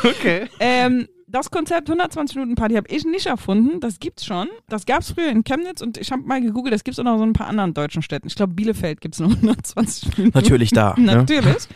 [0.03, 0.47] Okay.
[0.59, 3.79] Ähm, das Konzept 120 Minuten Party habe ich nicht erfunden.
[3.79, 4.47] Das gibt's schon.
[4.67, 7.23] Das gab's früher in Chemnitz und ich habe mal gegoogelt, das gibt's auch noch so
[7.23, 8.27] in ein paar anderen deutschen Städten.
[8.27, 10.37] Ich glaube, Bielefeld gibt's nur 120 Minuten.
[10.37, 10.95] Natürlich da.
[10.99, 11.15] Ne?
[11.15, 11.67] Natürlich.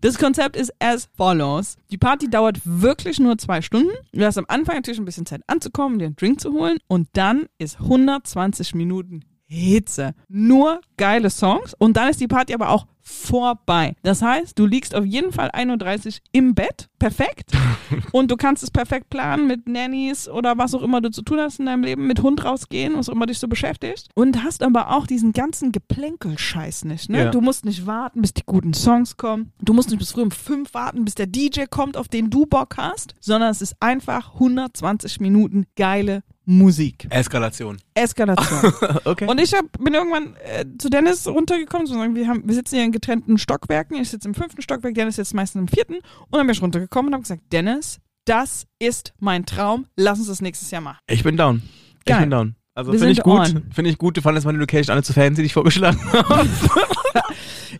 [0.00, 1.76] Das Konzept ist as follows.
[1.90, 3.90] Die Party dauert wirklich nur zwei Stunden.
[4.12, 7.08] Du hast am Anfang natürlich ein bisschen Zeit anzukommen, dir einen Drink zu holen und
[7.12, 10.14] dann ist 120 Minuten Hitze.
[10.28, 13.94] Nur geile Songs und dann ist die Party aber auch vorbei.
[14.02, 17.52] Das heißt, du liegst auf jeden Fall 1.30 Uhr im Bett, perfekt.
[18.12, 21.38] und du kannst es perfekt planen mit Nannies oder was auch immer du zu tun
[21.38, 24.08] hast in deinem Leben, mit Hund rausgehen, was auch immer dich so beschäftigt.
[24.14, 27.10] Und hast aber auch diesen ganzen Geplänkel-Scheiß nicht.
[27.10, 27.24] Ne?
[27.24, 27.30] Ja.
[27.30, 29.52] Du musst nicht warten, bis die guten Songs kommen.
[29.60, 32.46] Du musst nicht bis früh um fünf warten, bis der DJ kommt, auf den du
[32.46, 37.06] Bock hast, sondern es ist einfach 120 Minuten geile Musik.
[37.10, 37.78] Eskalation.
[37.94, 38.72] Eskalation.
[39.04, 39.26] Okay.
[39.26, 42.84] Und ich hab, bin irgendwann äh, zu Dennis runtergekommen, sozusagen, wir, haben, wir sitzen hier
[42.84, 46.46] in getrennten Stockwerken, ich sitze im fünften Stockwerk, Dennis sitzt meistens im vierten und dann
[46.46, 50.70] bin ich runtergekommen und habe gesagt, Dennis, das ist mein Traum, lass uns das nächstes
[50.70, 50.98] Jahr machen.
[51.06, 51.62] ich bin down.
[51.98, 52.20] Ich Geil.
[52.20, 52.56] bin down.
[52.74, 53.54] Also finde ich gut.
[53.72, 54.16] Finde ich gut.
[54.16, 56.48] Du fandest meine Location alle zu fancy, die ich vorgeschlagen habe.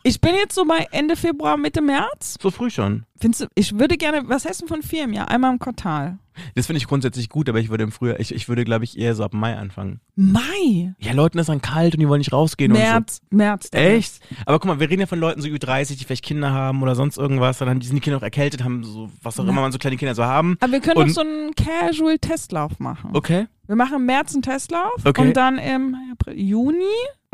[0.03, 2.37] Ich bin jetzt so bei Ende Februar, Mitte März.
[2.41, 3.07] so früh schon.
[3.19, 5.29] Findest du, ich würde gerne, was heißt denn von vier im Jahr?
[5.31, 6.19] Einmal im Quartal.
[6.55, 8.99] Das finde ich grundsätzlich gut, aber ich würde im Frühjahr, ich, ich würde, glaube ich,
[8.99, 10.01] eher so ab Mai anfangen.
[10.17, 13.67] Mai, Ja, Leuten ist dann kalt und die wollen nicht rausgehen März, März.
[13.73, 13.85] und so.
[13.87, 14.21] Echt?
[14.47, 16.95] Aber guck mal, wir reden ja von Leuten so Ü30, die vielleicht Kinder haben oder
[16.95, 19.51] sonst irgendwas, dann haben die sind die Kinder auch erkältet, haben so, was auch Ja.
[19.51, 20.57] immer man so kleine Kinder so haben.
[20.61, 23.11] Aber wir können Und- doch so einen Casual-Testlauf machen.
[23.15, 25.21] Okay, Wir machen im März einen Testlauf Okay.
[25.23, 25.97] und dann im
[26.35, 26.85] Juni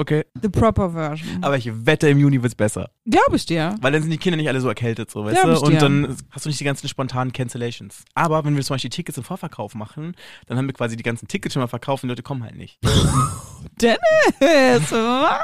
[0.01, 0.25] okay.
[0.41, 1.43] the proper version.
[1.43, 2.91] Aber ich wette, im Juni wird's besser.
[3.07, 3.75] Glaube ich dir.
[3.81, 5.67] Weil dann sind die Kinder nicht alle so erkältet, so, weißt Glaub du?
[5.67, 5.79] Und dir.
[5.79, 8.05] dann hast du nicht die ganzen spontanen Cancellations.
[8.15, 10.15] Aber wenn wir zum Beispiel Tickets im Vorverkauf machen,
[10.47, 12.57] dann haben wir quasi die ganzen Tickets schon mal verkauft und die Leute kommen halt
[12.57, 12.79] nicht.
[13.81, 15.41] Dennis, was?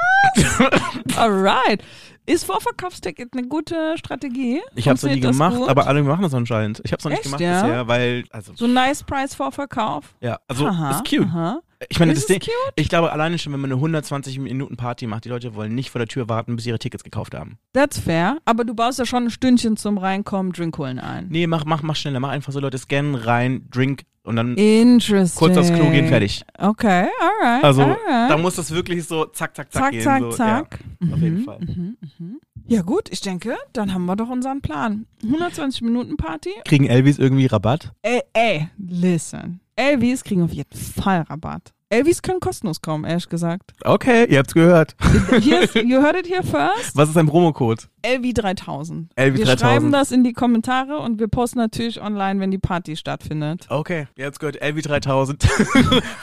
[1.17, 1.83] Alright.
[2.25, 4.59] Ist Vorverkaufsticket eine gute Strategie?
[4.75, 5.69] Ich habe es noch nie gemacht, gut?
[5.69, 6.81] aber alle machen das anscheinend.
[6.83, 7.61] Ich habe es noch nicht Echt, gemacht ja?
[7.61, 10.13] bisher, weil, also, So Nice Price Vorverkauf?
[10.19, 11.25] ja, also, aha, ist cute.
[11.25, 11.61] Aha.
[11.89, 12.51] Ich meine, Ist das Ding, cute?
[12.75, 15.91] ich glaube alleine schon, wenn man eine 120 Minuten Party macht, die Leute wollen nicht
[15.91, 17.59] vor der Tür warten, bis sie ihre Tickets gekauft haben.
[17.73, 18.37] That's fair.
[18.45, 21.27] Aber du baust ja schon ein Stündchen zum Reinkommen, Drink holen ein.
[21.29, 25.37] Nee, mach, mach, mach schneller, mach einfach so Leute scannen, rein, drink und dann Interesting.
[25.39, 26.43] kurz aufs Klo gehen, fertig.
[26.57, 27.63] Okay, alright.
[27.63, 28.31] Also, alright.
[28.31, 30.01] da muss das wirklich so zack, zack, zack, zack, gehen.
[30.03, 30.79] zack, so, zack.
[30.99, 31.59] Ja, auf jeden Mhm, Fall.
[31.59, 32.39] mhm, mhm.
[32.69, 35.05] Ja gut, ich denke, dann haben wir doch unseren Plan.
[35.23, 36.49] 120 Minuten Party.
[36.65, 37.93] Kriegen Elvis irgendwie Rabatt?
[38.01, 39.61] Ey, ey, listen.
[39.77, 41.71] Elvis kriegen auf jeden Fall Rabatt.
[41.89, 43.71] Elvis können kostenlos kommen, ehrlich gesagt.
[43.85, 44.95] Okay, ihr habt's gehört.
[45.39, 46.95] Hier ist, you heard it here first.
[46.97, 47.87] Was ist ein Promocode?
[48.03, 49.05] LV3000.
[49.15, 49.37] LV3000.
[49.37, 53.67] Wir schreiben das in die Kommentare und wir posten natürlich online, wenn die Party stattfindet.
[53.69, 55.41] Okay, ihr habt's gehört, Elvi 3000.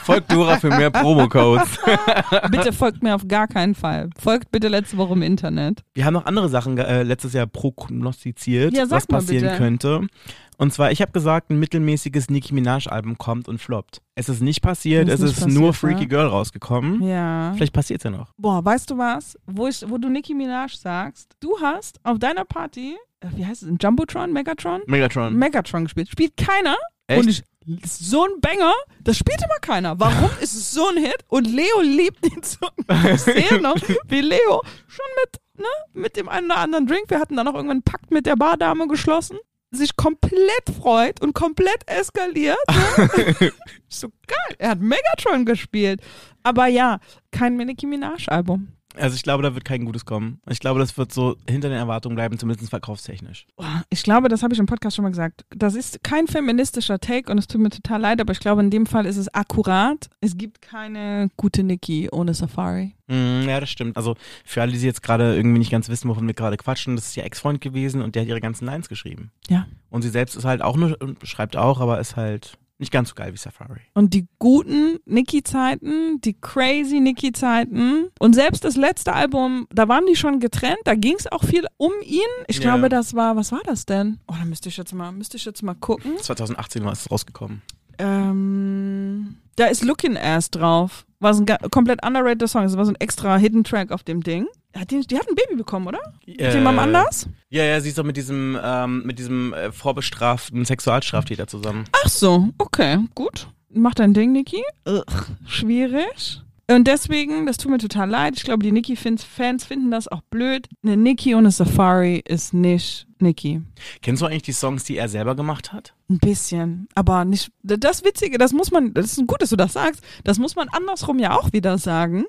[0.03, 1.79] Folgt Dora für mehr Promocodes.
[2.51, 4.11] Bitte folgt mir auf gar keinen Fall.
[4.21, 5.81] Folgt bitte letzte Woche im Internet.
[5.95, 9.57] Wir haben noch andere Sachen äh, letztes Jahr prognostiziert, Ja, was passieren bitte.
[9.57, 10.07] könnte.
[10.57, 14.01] Und zwar, ich habe gesagt, ein mittelmäßiges Nicki Minaj-Album kommt und floppt.
[14.15, 16.07] Es ist nicht passiert, Ist es nicht ist nur passiert, Freaky ne?
[16.07, 17.01] Girl rausgekommen.
[17.01, 17.53] Ja.
[17.55, 18.31] Vielleicht passiert's ja noch.
[18.37, 19.37] Boah, weißt du was?
[19.45, 23.63] Wo, ich, wo du Nicki Minaj sagst, du hast auf deiner Party, äh, wie heißt
[23.63, 24.81] es, ein Jumbotron, Megatron?
[24.87, 25.35] Megatron.
[25.35, 26.09] Megatron gespielt.
[26.09, 26.77] Spielt keiner.
[27.07, 27.19] Echt?
[27.21, 27.43] Und ich,
[27.83, 29.99] so ein Banger, das spielt immer keiner.
[29.99, 31.17] Warum ist es so ein Hit?
[31.27, 32.67] Und Leo liebt ihn so.
[33.13, 33.75] Ich sehe noch,
[34.07, 37.55] wie Leo schon mit, ne, mit dem einen oder anderen Drink, wir hatten dann noch
[37.55, 39.37] irgendwann einen Pakt mit der Bardame geschlossen,
[39.75, 42.57] sich komplett freut und komplett eskaliert.
[42.69, 43.51] Ne?
[43.89, 44.55] so geil.
[44.57, 46.01] Er hat Megatron gespielt.
[46.43, 46.99] Aber ja,
[47.31, 48.69] kein Nicki Minaj-Album.
[48.97, 50.39] Also ich glaube, da wird kein Gutes kommen.
[50.49, 53.47] Ich glaube, das wird so hinter den Erwartungen bleiben, zumindest verkaufstechnisch.
[53.89, 55.45] Ich glaube, das habe ich im Podcast schon mal gesagt.
[55.49, 58.69] Das ist kein feministischer Take und es tut mir total leid, aber ich glaube, in
[58.69, 60.09] dem Fall ist es akkurat.
[60.21, 62.95] Es gibt keine gute Nicki ohne Safari.
[63.07, 63.97] Mm, ja, das stimmt.
[63.97, 67.07] Also für alle, die jetzt gerade irgendwie nicht ganz wissen, wovon wir gerade quatschen, das
[67.07, 69.31] ist ihr Ex-Freund gewesen und der hat ihre ganzen Lines geschrieben.
[69.49, 69.67] Ja.
[69.89, 73.15] Und sie selbst ist halt auch nur, schreibt auch, aber ist halt nicht ganz so
[73.15, 73.79] geil wie Safari.
[73.93, 80.15] Und die guten Nicki-Zeiten, die crazy Nicki-Zeiten und selbst das letzte Album, da waren die
[80.15, 82.21] schon getrennt, da ging es auch viel um ihn.
[82.47, 82.63] Ich Ja.
[82.63, 84.19] glaube, das war, was war das denn?
[84.27, 86.17] Oh, da müsste ich jetzt mal, müsste ich jetzt mal gucken.
[86.19, 87.61] 2018 war es rausgekommen.
[87.97, 91.05] Ähm, da ist Looking Ass drauf.
[91.19, 92.63] War so ein komplett underrated Song.
[92.63, 94.47] Das war so ein extra Hidden Track auf dem Ding.
[94.77, 95.99] Hat die, die hat ein Baby bekommen, oder?
[96.25, 97.29] Mit jemandem anders?
[97.49, 101.85] Ja, ja, sie ist doch mit diesem, ähm, mit diesem äh, vorbestraften Sexualstraftäter zusammen.
[102.03, 103.47] Ach so, okay, gut.
[103.69, 104.61] Mach dein Ding, Niki.
[104.87, 105.05] Ugh,
[105.47, 106.41] schwierig.
[106.67, 108.33] Und deswegen, das tut mir total leid.
[108.37, 110.67] Ich glaube, die Nicki-Fans finden das auch blöd.
[110.83, 113.61] Eine Nicki ohne Safari ist nicht Nicki.
[114.01, 115.93] Kennst du eigentlich die Songs, die er selber gemacht hat?
[116.09, 117.51] Ein bisschen, aber nicht.
[117.61, 120.03] Das Witzige, das muss man, das ist gut, dass du das sagst.
[120.23, 122.25] Das muss man andersrum ja auch wieder sagen.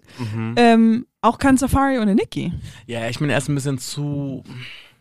[0.56, 2.52] Ähm, auch kein Safari ohne Nicki.
[2.86, 4.44] Ja, ich bin erst ein bisschen zu.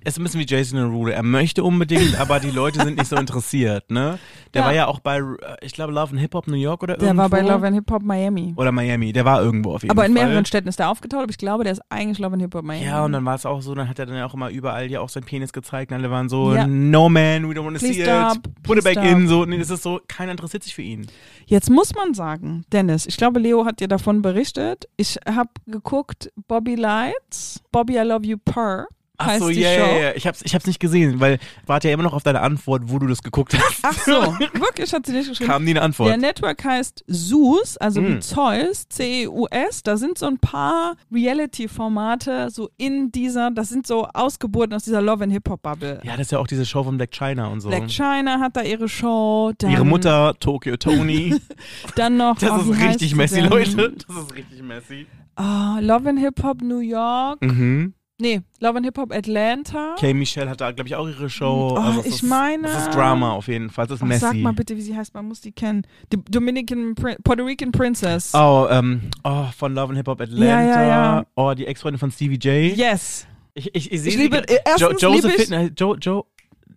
[0.05, 1.09] Ist ein bisschen wie Jason Derulo.
[1.09, 4.19] Er möchte unbedingt, aber die Leute sind nicht so interessiert, ne?
[4.53, 4.67] Der Ja.
[4.67, 5.23] war ja auch bei, äh,
[5.61, 7.23] ich glaube, Love and Hip Hop New York oder Der irgendwo.
[7.23, 8.53] war bei Love and Hip Hop Miami.
[8.55, 9.11] Oder Miami.
[9.13, 10.09] Der war irgendwo auf jeden Aber Fall.
[10.09, 12.53] in mehreren Städten ist der aufgetaucht, aber ich glaube, der ist eigentlich Love and Hip
[12.53, 12.85] Hop Miami.
[12.85, 14.89] Ja, und dann war es auch so, dann hat er dann ja auch immer überall
[14.91, 16.67] ja auch seinen Penis gezeigt und alle waren so, Ja.
[16.67, 19.05] no man, we don't want to Please see stop, it, put it please back stop.
[19.19, 21.07] in, so, nee, das ist so, keiner interessiert sich für ihn.
[21.47, 24.87] Jetzt muss man sagen, Dennis, ich glaube, Leo hat dir davon berichtet.
[24.97, 28.87] Ich habe geguckt, Bobby Lights, Bobby I Love You Per.
[29.17, 29.59] Ach heißt so, Show.
[29.59, 32.23] ja, ja, ich hab's, ich hab's nicht gesehen, weil ich warte ja immer noch auf
[32.23, 33.79] deine Antwort, wo du das geguckt hast.
[33.83, 34.11] Ach so,
[34.59, 35.49] wirklich hat sie nicht geschrieben.
[35.49, 36.17] Kam nie eine Der Antwort.
[36.19, 38.21] Network heißt Zeus, also wie Mm.
[38.21, 39.83] Zeus, C-E-U-S.
[39.83, 45.01] Da sind so ein paar Reality-Formate so in dieser, das sind so Ausgeburten aus dieser
[45.01, 46.01] Love and Hip-Hop-Bubble.
[46.03, 47.69] Ja, das ist ja auch diese Show von Black China und so.
[47.69, 49.51] Black China hat da ihre Show.
[49.57, 51.35] Dann, Ihre Mutter, Tokyo Tony.
[51.95, 52.37] Dann noch.
[52.39, 53.39] Das oh, ist wie richtig messy?
[53.41, 53.93] Leute.
[54.07, 55.07] Das ist richtig messy.
[55.35, 57.41] Ah, Love and Hip Hop New York.
[57.41, 57.93] Mhm.
[58.17, 59.95] Nee, Love and Hip Hop Atlanta.
[59.99, 61.71] Kay Michelle hat da, glaube ich, auch ihre Show.
[61.73, 63.87] Oh, also ich ist, meine- Das ist Drama auf jeden Fall.
[63.87, 64.21] Das ist messy.
[64.21, 65.13] sag mal bitte, wie sie heißt.
[65.13, 65.85] Man muss die kennen.
[66.13, 68.33] Die Dominican, Prin Puerto Rican Princess.
[68.33, 70.45] Oh, ähm, oh, von Love and Hip Hop Atlanta.
[70.45, 71.25] Ja, ja, ja.
[71.35, 72.77] Oh, die Ex-Freundin von Stevie J.
[72.77, 73.27] Yes.
[73.53, 76.25] Ich, ich, ich, Ich sie liebe- äh, erstens jo Joseph liebe ich- Fitner- Jo, Jo,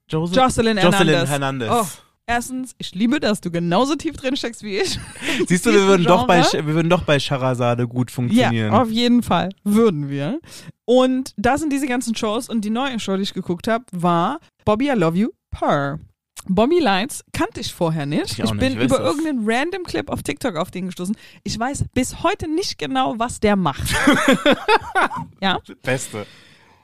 [0.09, 1.07] Joseph, Jocelyn Hernandez.
[1.07, 1.70] Jocelyn Hernandez.
[1.72, 1.87] Oh.
[2.30, 5.00] Erstens, ich liebe, dass du genauso tief drin steckst wie ich.
[5.48, 8.70] Siehst du, wir würden, doch bei, wir würden doch bei Charazade gut funktionieren.
[8.70, 10.38] Ja, auf jeden Fall würden wir.
[10.84, 14.40] Und da sind diese ganzen Shows und die neue Show, die ich geguckt habe, war
[14.66, 16.00] Bobby I Love You Purr.
[16.46, 18.32] Bobby Lights kannte ich vorher nicht.
[18.32, 19.06] Ich nicht, bin wer ist über das?
[19.06, 21.16] irgendeinen random Clip auf TikTok auf den gestoßen.
[21.44, 23.94] Ich weiß bis heute nicht genau, was der macht.
[25.40, 25.60] ja.
[25.82, 26.26] Beste.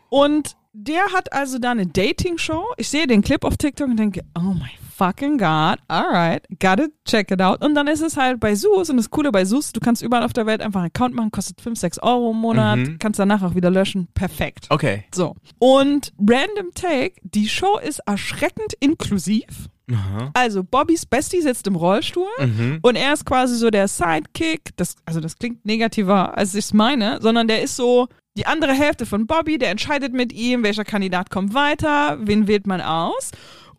[0.08, 2.64] Und der hat also da eine Dating-Show.
[2.78, 7.30] Ich sehe den Clip auf TikTok und denke, oh my fucking God, alright, gotta check
[7.30, 7.64] it out.
[7.64, 10.22] Und dann ist es halt bei Sus und das Coole bei Sus, du kannst überall
[10.24, 12.98] auf der Welt einfach einen Account machen, kostet 5, 6 Euro im Monat, Mhm.
[12.98, 14.08] kannst danach auch wieder löschen.
[14.14, 14.66] Perfekt.
[14.70, 15.04] Okay.
[15.14, 15.34] So.
[15.58, 19.68] Und Random Take, die Show ist erschreckend inklusiv.
[19.92, 20.30] Aha.
[20.32, 22.78] Also Bobbys Bestie sitzt im Rollstuhl Mhm.
[22.80, 24.70] und er ist quasi so der Sidekick.
[24.76, 28.72] Das, also das klingt negativer, als ich es meine, sondern der ist so die andere
[28.72, 33.30] Hälfte von Bobby, der entscheidet mit ihm, welcher Kandidat kommt weiter, wen wählt man aus.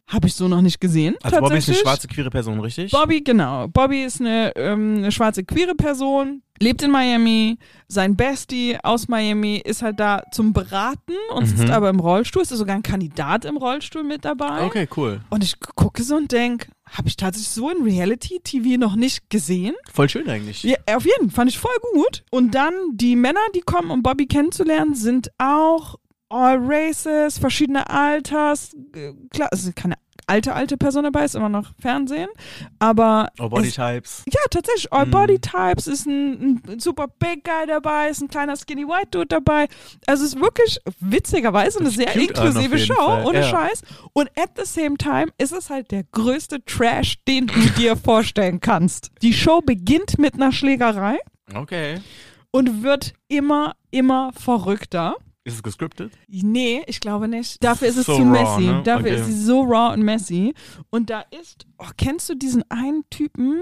[0.07, 1.15] Habe ich so noch nicht gesehen.
[1.23, 2.91] Also Bobby ist eine schwarze, queere Person, richtig?
[2.91, 3.67] Bobby, genau.
[3.67, 7.57] Bobby ist eine, ähm, eine schwarze queere Person, lebt in Miami.
[7.87, 11.71] Sein Bestie aus Miami ist halt da zum Beraten und sitzt Mhm.
[11.71, 12.43] aber im Rollstuhl.
[12.43, 14.63] Ist sogar ein Kandidat im Rollstuhl mit dabei.
[14.65, 15.21] Okay, cool.
[15.31, 19.73] Und ich gucke so und denke, habe ich tatsächlich so in Reality-TV noch nicht gesehen?
[19.91, 20.61] Voll schön eigentlich.
[20.63, 22.23] Ja, auf jeden Fall, fand ich voll gut.
[22.29, 25.95] Und dann die Männer, die kommen, um Bobby kennenzulernen, sind auch
[26.29, 28.75] all races, verschiedene Alters.
[29.31, 29.95] Klar, es ist keine
[30.27, 32.29] alte, alte Person dabei, ist immer noch Fernsehen.
[32.79, 34.23] Aber Oh, Body es, Types.
[34.27, 35.11] ja, tatsächlich, all Mhm.
[35.11, 39.27] body types ist ein, ein super big Guy dabei, ist ein kleiner skinny white Dude
[39.27, 39.67] dabei.
[40.07, 43.43] Also es ist wirklich witzigerweise eine sehr inklusive Show, Fall, ohne ja.
[43.49, 43.83] Scheiß.
[44.13, 48.59] Und at the same time ist es halt der größte Trash, den du dir vorstellen
[48.59, 49.11] kannst.
[49.21, 51.19] Die Show beginnt mit einer Schlägerei
[51.53, 52.01] Okay.
[52.49, 55.17] und wird immer, immer verrückter.
[55.45, 56.11] Ist es gescriptet?
[56.27, 57.63] Nee, ich glaube nicht.
[57.63, 58.61] Dafür ist es So zu raw, messy.
[58.63, 58.81] ne?
[58.83, 59.15] Dafür Okay.
[59.21, 60.53] ist sie so raw und messy.
[60.89, 63.61] Und da ist, oh, kennst du diesen einen Typen?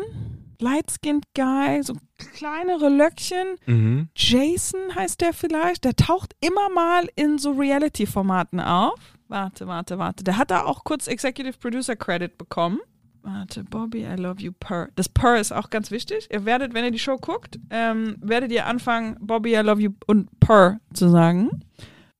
[0.61, 1.93] Light-skinned Guy, so
[2.35, 3.57] kleinere Löckchen.
[3.65, 4.07] Mhm.
[4.15, 5.83] Jason heißt der vielleicht.
[5.83, 8.97] Der taucht immer mal in so Reality-Formaten auf.
[9.27, 10.23] Warte, warte, warte.
[10.23, 12.79] Der hat da auch kurz Executive Producer Credit bekommen.
[13.23, 14.89] Warte, Bobby, I love you, Purr.
[14.95, 16.27] Das Purr ist auch ganz wichtig.
[16.29, 19.91] Ihr werdet, wenn ihr die Show guckt, ähm, werdet ihr anfangen, Bobby, I love you
[20.07, 21.63] und Purr zu sagen.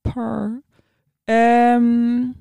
[0.04, 0.62] Purr.
[1.28, 2.36] Ähm,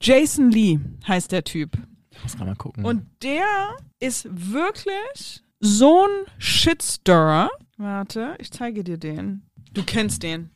[0.00, 0.78] Jason Lee
[1.08, 1.78] heißt der Typ.
[2.10, 2.84] Ich muss mal gucken.
[2.84, 7.48] Und der ist wirklich so ein Shitstirrer.
[7.78, 9.42] Warte, ich zeige dir den.
[9.72, 10.50] Du kennst den.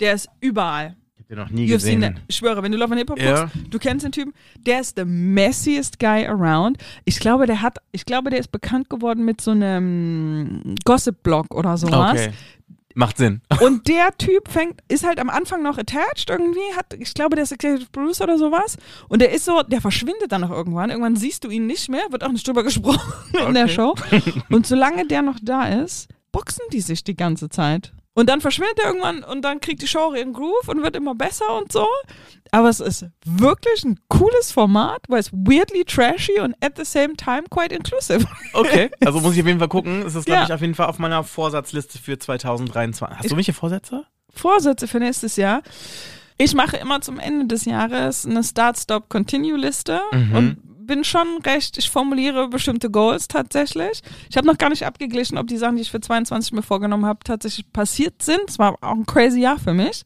[0.00, 0.96] Der ist überall.
[1.28, 2.00] Den noch nie UFC, gesehen.
[2.00, 3.42] ne, ich schwöre, wenn du Love and Hip Hop Ja.
[3.44, 4.32] guckst, du kennst den Typen.
[4.66, 6.78] Der ist the messiest guy around.
[7.04, 11.76] Ich glaube, der hat, ich glaube, der ist bekannt geworden mit so einem Gossip-Blog oder
[11.76, 12.12] sowas.
[12.12, 12.30] Okay.
[12.94, 13.42] Macht Sinn.
[13.60, 17.44] Und der Typ fängt, ist halt am Anfang noch attached irgendwie, hat, ich glaube, der
[17.44, 18.76] ist Executive Producer oder sowas.
[19.08, 20.90] Und der ist so, der verschwindet dann noch irgendwann.
[20.90, 23.12] Irgendwann siehst du ihn nicht mehr, wird auch nicht drüber gesprochen
[23.46, 23.74] in der Okay.
[23.74, 23.94] Show.
[24.50, 27.92] Und solange der noch da ist, boxen die sich die ganze Zeit.
[28.18, 31.14] Und dann verschwindet er irgendwann und dann kriegt die Show ihren Groove und wird immer
[31.14, 31.86] besser und so.
[32.50, 37.14] Aber es ist wirklich ein cooles Format, weil es weirdly trashy und at the same
[37.14, 38.26] time quite inclusive.
[38.54, 38.90] Okay.
[39.06, 40.02] Also muss ich auf jeden Fall gucken.
[40.04, 40.46] Es ist, glaube Ja.
[40.46, 43.18] ich, auf jeden Fall auf meiner Vorsatzliste für 2023.
[43.18, 44.04] Hast du welche Vorsätze?
[44.34, 45.62] Vorsätze für nächstes Jahr.
[46.38, 50.34] Ich mache immer zum Ende des Jahres eine Start-Stop-Continue-Liste Mhm.
[50.36, 50.56] und
[50.88, 54.00] bin schon recht, ich formuliere bestimmte Goals tatsächlich.
[54.28, 57.06] Ich habe noch gar nicht abgeglichen, ob die Sachen, die ich für 22 mir vorgenommen
[57.06, 58.40] habe, tatsächlich passiert sind.
[58.48, 60.02] Es war auch ein crazy Jahr für mich.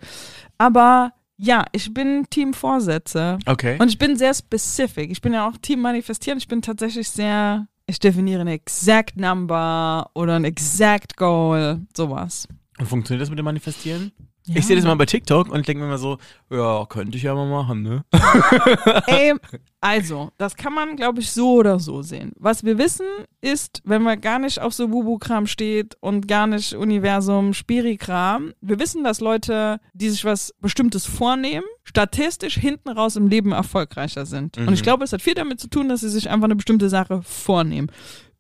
[0.59, 3.39] Aber ja, ich bin Team Vorsätze.
[3.47, 3.79] Okay.
[3.81, 5.11] Und ich bin sehr specific.
[5.11, 6.37] Ich bin ja auch Team Manifestieren.
[6.37, 12.47] Ich bin tatsächlich sehr, ich definiere eine exact number oder ein exact goal, sowas.
[12.79, 14.13] Und funktioniert das mit dem Manifestieren?
[14.47, 14.57] Ja.
[14.57, 16.19] Ich sehe das mal bei TikTok und denke mir immer so,
[16.51, 18.05] ja, könnte ich ja mal machen, ne?
[19.07, 19.35] Ey,
[19.81, 22.33] also, das kann man, glaube ich, so oder so sehen.
[22.39, 23.07] Was wir wissen
[23.41, 28.81] ist, wenn man gar nicht auf so Bubu-Kram steht und gar nicht Universum, Spiri-Kram, wir
[28.81, 34.59] wissen, dass Leute, die sich was Bestimmtes vornehmen, statistisch hinten raus im Leben erfolgreicher sind.
[34.59, 36.89] Und ich glaube, es hat viel damit zu tun, dass sie sich einfach eine bestimmte
[36.89, 37.91] Sache vornehmen.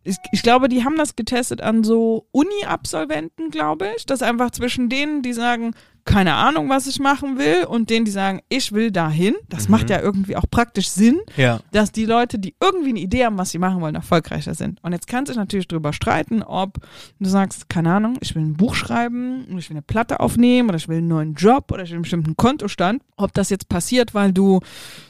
[0.04, 4.88] Ich, ich glaube, die haben das getestet an so Uni-Absolventen, glaube ich, dass einfach zwischen
[4.88, 8.90] denen, die sagen, keine Ahnung, was ich machen will, und denen, die sagen, ich will
[8.90, 11.60] dahin, das macht ja irgendwie auch praktisch Sinn, Ja.
[11.70, 14.82] dass die Leute, die irgendwie eine Idee haben, was sie machen wollen, erfolgreicher sind.
[14.82, 16.78] Und jetzt kannst du dich natürlich darüber streiten, ob
[17.20, 20.68] du sagst, keine Ahnung, ich will ein Buch schreiben, oder ich will eine Platte aufnehmen,
[20.68, 23.02] oder ich will einen neuen Job, oder ich will einen bestimmten Kontostand.
[23.16, 24.60] Ob das jetzt passiert, weil du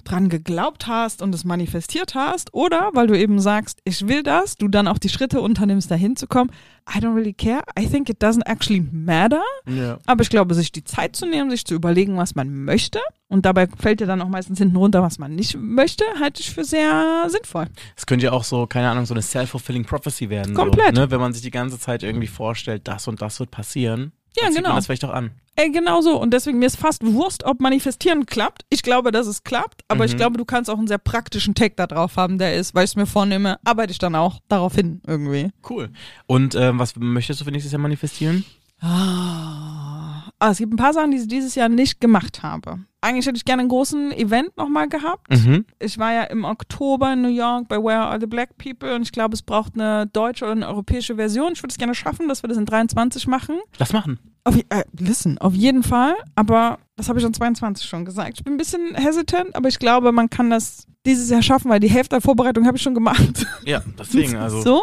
[0.05, 4.57] dran geglaubt hast und es manifestiert hast, oder weil du eben sagst, ich will das,
[4.57, 6.51] du dann auch die Schritte unternimmst, dahin zu kommen.
[6.89, 7.63] I don't really care.
[7.79, 9.43] I think it doesn't actually matter.
[9.67, 9.99] Ja.
[10.07, 13.01] Aber ich glaube, sich die Zeit zu nehmen, sich zu überlegen, was man möchte.
[13.29, 16.51] Und dabei fällt dir dann auch meistens hinten runter, was man nicht möchte, halte ich
[16.51, 17.67] für sehr sinnvoll.
[17.97, 20.55] Es könnte ja auch so, keine Ahnung, so eine self-fulfilling prophecy werden.
[20.55, 20.95] Komplett.
[20.95, 21.11] So, ne?
[21.11, 24.13] Wenn man sich die ganze Zeit irgendwie vorstellt, das und das wird passieren.
[24.37, 24.69] Ja, genau.
[24.71, 25.31] Man das vielleicht auch an.
[25.57, 26.19] Ey, genau so.
[26.19, 28.63] Und deswegen, mir ist fast Wurst, ob manifestieren klappt.
[28.71, 30.17] Ich glaube, dass es klappt, aber ich Mhm.
[30.17, 32.93] glaube, du kannst auch einen sehr praktischen Take da drauf haben, der ist, weil ich
[32.93, 35.51] es mir vornehme, arbeite ich dann auch darauf hin irgendwie.
[35.69, 35.91] Cool.
[36.27, 38.45] Und ähm, was möchtest du für nächstes Jahr manifestieren?
[38.81, 40.02] Ah,
[40.43, 42.81] ah, es gibt ein paar Sachen, die ich dieses Jahr nicht gemacht habe.
[43.01, 45.31] Eigentlich hätte ich gerne einen großen Event nochmal gehabt.
[45.31, 45.65] Mhm.
[45.79, 49.03] Ich war ja im Oktober in New York bei Where Are the Black People und
[49.03, 51.53] ich glaube, es braucht eine deutsche oder eine europäische Version.
[51.53, 53.59] Ich würde es gerne schaffen, dass wir das in 23 machen.
[53.79, 54.19] Lass machen.
[54.45, 58.39] Auf, äh, listen, auf jeden Fall, aber das habe ich in 22 schon gesagt.
[58.39, 61.81] Ich bin ein bisschen hesitant, aber ich glaube, man kann das dieses Jahr schaffen, weil
[61.81, 63.47] die Hälfte der Vorbereitung habe ich schon gemacht.
[63.65, 64.61] Ja, deswegen, also.
[64.61, 64.83] So,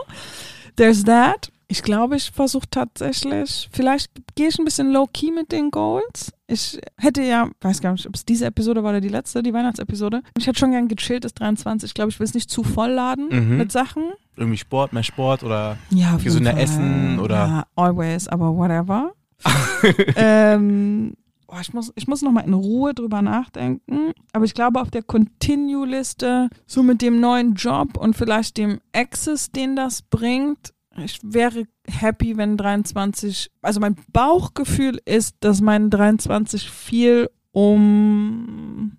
[0.78, 1.51] there's that.
[1.72, 6.32] Ich glaube, ich versuche tatsächlich, vielleicht gehe ich ein bisschen low-key mit den Goals.
[6.47, 9.53] Ich hätte ja, weiß gar nicht, ob es diese Episode war oder die letzte, die
[9.53, 10.24] Weihnachtsepisode.
[10.36, 11.88] Ich hätte schon gern gechillt, das 23.
[11.89, 13.57] Ich glaube, ich will es nicht zu voll laden Mhm.
[13.57, 14.03] mit Sachen.
[14.36, 16.61] Irgendwie Sport, mehr Sport oder Ja, Gesünder Fall.
[16.61, 19.11] essen oder- Ja, always, aber whatever.
[20.15, 21.13] ähm,
[21.47, 24.11] oh, ich muss, ich muss nochmal in Ruhe drüber nachdenken.
[24.34, 29.51] Aber ich glaube, auf der Continue-Liste, so mit dem neuen Job und vielleicht dem Access,
[29.51, 36.70] den das bringt, ich wäre happy, wenn 23, also mein Bauchgefühl ist, dass mein 23
[36.70, 38.97] viel um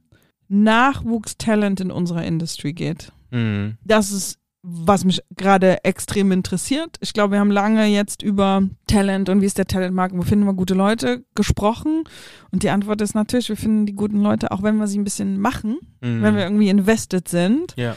[0.49, 3.77] Nachwuchstalent in unserer Industrie geht Mhm.
[3.85, 6.97] das ist, was mich gerade extrem interessiert.
[7.01, 10.45] Ich glaube, wir haben lange jetzt über Talent und wie ist der Talentmarkt, wo finden
[10.47, 12.03] wir gute Leute gesprochen.
[12.51, 15.05] Und die Antwort ist natürlich, wir finden die guten Leute, auch wenn wir sie ein
[15.05, 16.23] bisschen machen, Mhm.
[16.23, 17.73] wenn wir irgendwie invested sind.
[17.77, 17.97] Ja.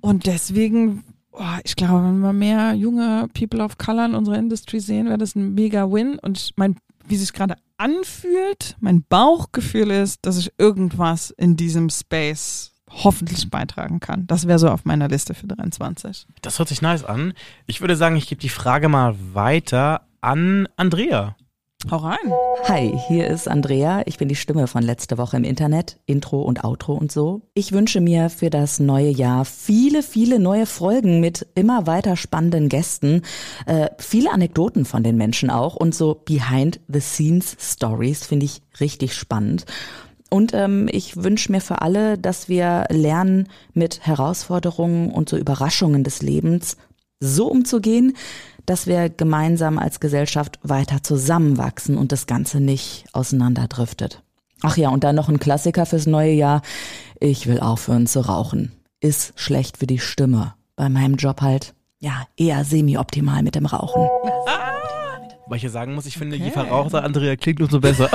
[0.00, 4.80] Und deswegen, oh, ich glaube, wenn wir mehr junge People of Color in unserer Industry
[4.80, 6.18] sehen, wäre das ein mega Win.
[6.18, 6.76] Und mein,
[7.06, 14.00] wie sich gerade anfühlt, mein Bauchgefühl ist, dass ich irgendwas in diesem Space hoffentlich beitragen
[14.00, 14.26] kann.
[14.26, 16.26] Das wäre so auf meiner Liste für 23.
[16.42, 17.32] Das hört sich nice an.
[17.66, 21.36] Ich würde sagen, ich gebe die Frage mal weiter an Andrea.
[21.90, 22.32] Hau rein.
[22.68, 24.02] Hi, hier ist Andrea.
[24.06, 27.42] Ich bin die Stimme von letzte Woche im Internet, Intro und Outro und so.
[27.54, 32.68] Ich wünsche mir für das neue Jahr viele, viele neue Folgen mit immer weiter spannenden
[32.68, 33.22] Gästen,
[33.66, 39.66] äh, viele Anekdoten von den Menschen auch und so Behind-the-Scenes-Stories finde ich richtig spannend.
[40.30, 46.04] Und ähm, ich wünsche mir für alle, dass wir lernen, mit Herausforderungen und so Überraschungen
[46.04, 46.76] des Lebens
[47.22, 48.16] so umzugehen,
[48.66, 54.22] dass wir gemeinsam als Gesellschaft weiter zusammenwachsen und das Ganze nicht auseinanderdriftet.
[54.62, 56.62] Ach ja, und dann noch ein Klassiker fürs neue Jahr.
[57.18, 58.72] Ich will aufhören zu rauchen.
[59.00, 60.54] Ist schlecht für die Stimme.
[60.76, 64.08] Bei meinem Job halt, ja, eher semi-optimal mit dem Rauchen.
[65.52, 66.52] Weil ich ja sagen muss, ich finde, je Okay.
[66.52, 68.08] verrauchter Andrea klingt, umso besser.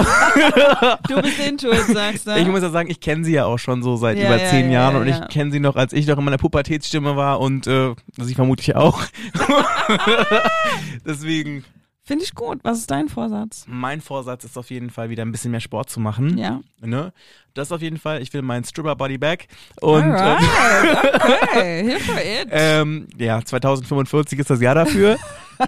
[1.07, 2.35] Du bist schuld, sagst du.
[2.35, 4.49] Ich muss ja sagen, ich kenne sie ja auch schon so seit Ja, über ja,
[4.49, 7.15] zehn ja, Jahren ja, und ich kenne sie noch, als ich noch in meiner Pubertätsstimme
[7.15, 9.03] war und äh, sie vermutlich auch.
[11.05, 11.63] Deswegen,
[12.01, 12.57] Finde ich gut.
[12.63, 13.65] Was ist dein Vorsatz?
[13.67, 16.39] mein Vorsatz ist auf jeden Fall wieder ein bisschen mehr Sport zu machen.
[16.39, 16.61] Ja.
[16.81, 17.13] Ne?
[17.53, 18.23] Das auf jeden Fall.
[18.23, 19.47] Ich will meinen Stripper Body Back.
[19.79, 22.47] Und Alright, okay, here for it.
[22.51, 25.17] ähm, ja, 2045 ist das Jahr dafür.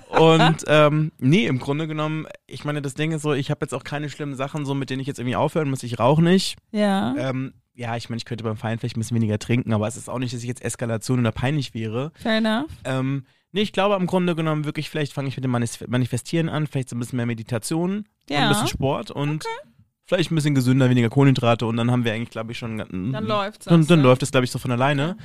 [0.10, 3.74] Und ähm, nee, im Grunde genommen, ich meine, das Ding ist so, ich habe jetzt
[3.74, 5.84] auch keine schlimmen Sachen, so mit denen ich jetzt irgendwie aufhören muss.
[5.84, 6.58] Ich rauche nicht.
[6.72, 7.16] ja.
[7.18, 9.96] Ähm, ja, ich meine, ich könnte beim Feiern vielleicht ein bisschen weniger trinken, aber es
[9.96, 12.12] ist auch nicht, dass ich jetzt Eskalation oder peinlich wäre.
[12.16, 12.70] Fair enough.
[12.84, 13.24] Ähm,
[13.54, 16.68] nee, ich glaube im Grunde genommen wirklich, vielleicht fange ich mit dem Manif Manifestieren an,
[16.68, 18.40] vielleicht so ein bisschen mehr Meditation, Ja.
[18.40, 19.46] ein bisschen Sport und
[20.04, 22.80] vielleicht ein bisschen gesünder, weniger Kohlenhydrate und dann haben wir eigentlich, glaube ich, schon.
[22.80, 23.64] Dann läuft's.
[23.66, 24.10] Dann, sagst dann du.
[24.10, 25.16] läuft es, glaube ich, so von alleine.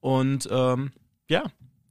[0.00, 0.90] Und ähm,
[1.30, 1.44] ja,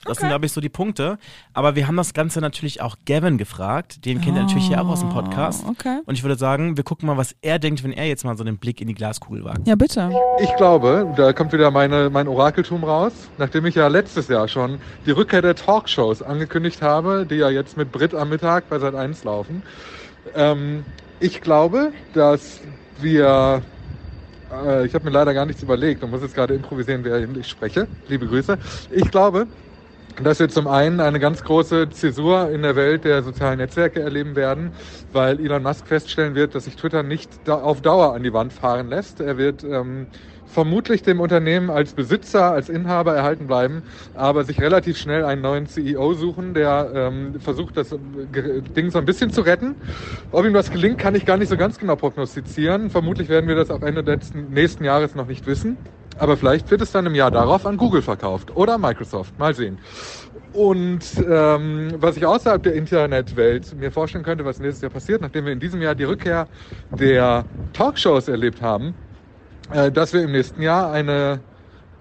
[0.06, 0.32] das sind, Okay.
[0.32, 1.18] glaube ich, so die Punkte.
[1.54, 4.06] Aber wir haben das Ganze natürlich auch Gavin gefragt.
[4.06, 5.64] Den kennt ihr natürlich hier auch aus dem Podcast.
[5.68, 6.00] Oh, Okay.
[6.06, 8.44] Und ich würde sagen, wir gucken mal, was er denkt, wenn er jetzt mal so
[8.44, 9.68] den Blick in die Glaskugel wagt.
[9.68, 10.12] Ja, bitte.
[10.42, 14.80] Ich glaube, da kommt wieder meine, mein Orakeltum raus, nachdem ich ja letztes Jahr schon
[15.06, 18.96] die Rückkehr der Talkshows angekündigt habe, die ja jetzt mit Brit am Mittag bei Sat
[18.96, 19.64] 1 laufen.
[20.36, 20.84] Ähm,
[21.20, 22.60] ich glaube, dass
[23.02, 23.62] wir,
[24.66, 27.48] äh, ich habe mir leider gar nichts überlegt und muss jetzt gerade improvisieren, während ich
[27.48, 27.88] spreche.
[28.08, 28.58] Liebe Grüße.
[28.92, 29.48] Ich glaube,
[30.22, 34.36] dass wir zum einen eine ganz große Zäsur in der Welt der sozialen Netzwerke erleben
[34.36, 34.72] werden,
[35.12, 38.90] weil Elon Musk feststellen wird, dass sich Twitter nicht auf Dauer an die Wand fahren
[38.90, 39.20] lässt.
[39.20, 40.08] Er wird ähm,
[40.46, 43.84] vermutlich dem Unternehmen als Besitzer, als Inhaber erhalten bleiben,
[44.14, 47.98] aber sich relativ schnell einen neuen CEO suchen, der ähm, versucht, das äh,
[48.76, 49.76] Ding so ein bisschen zu retten.
[50.32, 52.90] Ob ihm das gelingt, kann ich gar nicht so ganz genau prognostizieren.
[52.92, 55.78] Vermutlich werden wir das auch Ende des nächsten Jahres noch nicht wissen.
[56.18, 59.38] Aber vielleicht wird es dann im Jahr darauf an Google verkauft oder Microsoft.
[59.40, 59.80] Mal sehen.
[60.54, 65.46] Und ähm, was ich außerhalb der Internetwelt mir vorstellen könnte, was nächstes Jahr passiert, nachdem
[65.46, 66.48] wir in diesem Jahr die Rückkehr
[66.92, 68.94] der Talkshows erlebt haben,
[69.72, 71.40] äh, dass wir im nächsten Jahr eine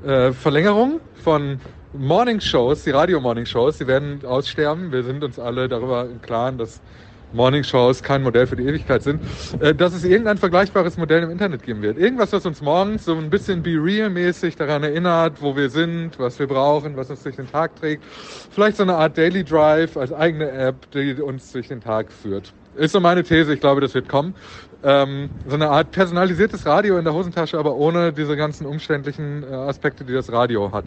[0.04, 1.60] äh, Verlängerung von
[1.94, 4.92] Morning Shows, die Radio Morning Shows, die werden aussterben.
[4.92, 6.82] Wir sind uns alle darüber im Klaren, dass
[7.32, 9.20] Morning Shows kein Modell für die Ewigkeit sind,
[9.60, 11.98] äh, dass es irgendein vergleichbares Modell im Internet geben wird.
[11.98, 16.38] Irgendwas, was uns morgens so ein bisschen Be Real-mäßig daran erinnert, wo wir sind, was
[16.38, 18.04] wir brauchen, was uns durch den Tag trägt.
[18.50, 22.52] Vielleicht so eine Art Daily Drive als eigene App, die uns durch den Tag führt.
[22.76, 24.34] Ist so meine These, ich glaube, das wird kommen.
[24.84, 29.54] Ähm, so eine Art personalisiertes Radio in der Hosentasche, aber ohne diese ganzen umständlichen äh,
[29.54, 30.86] Aspekte, die das Radio hat.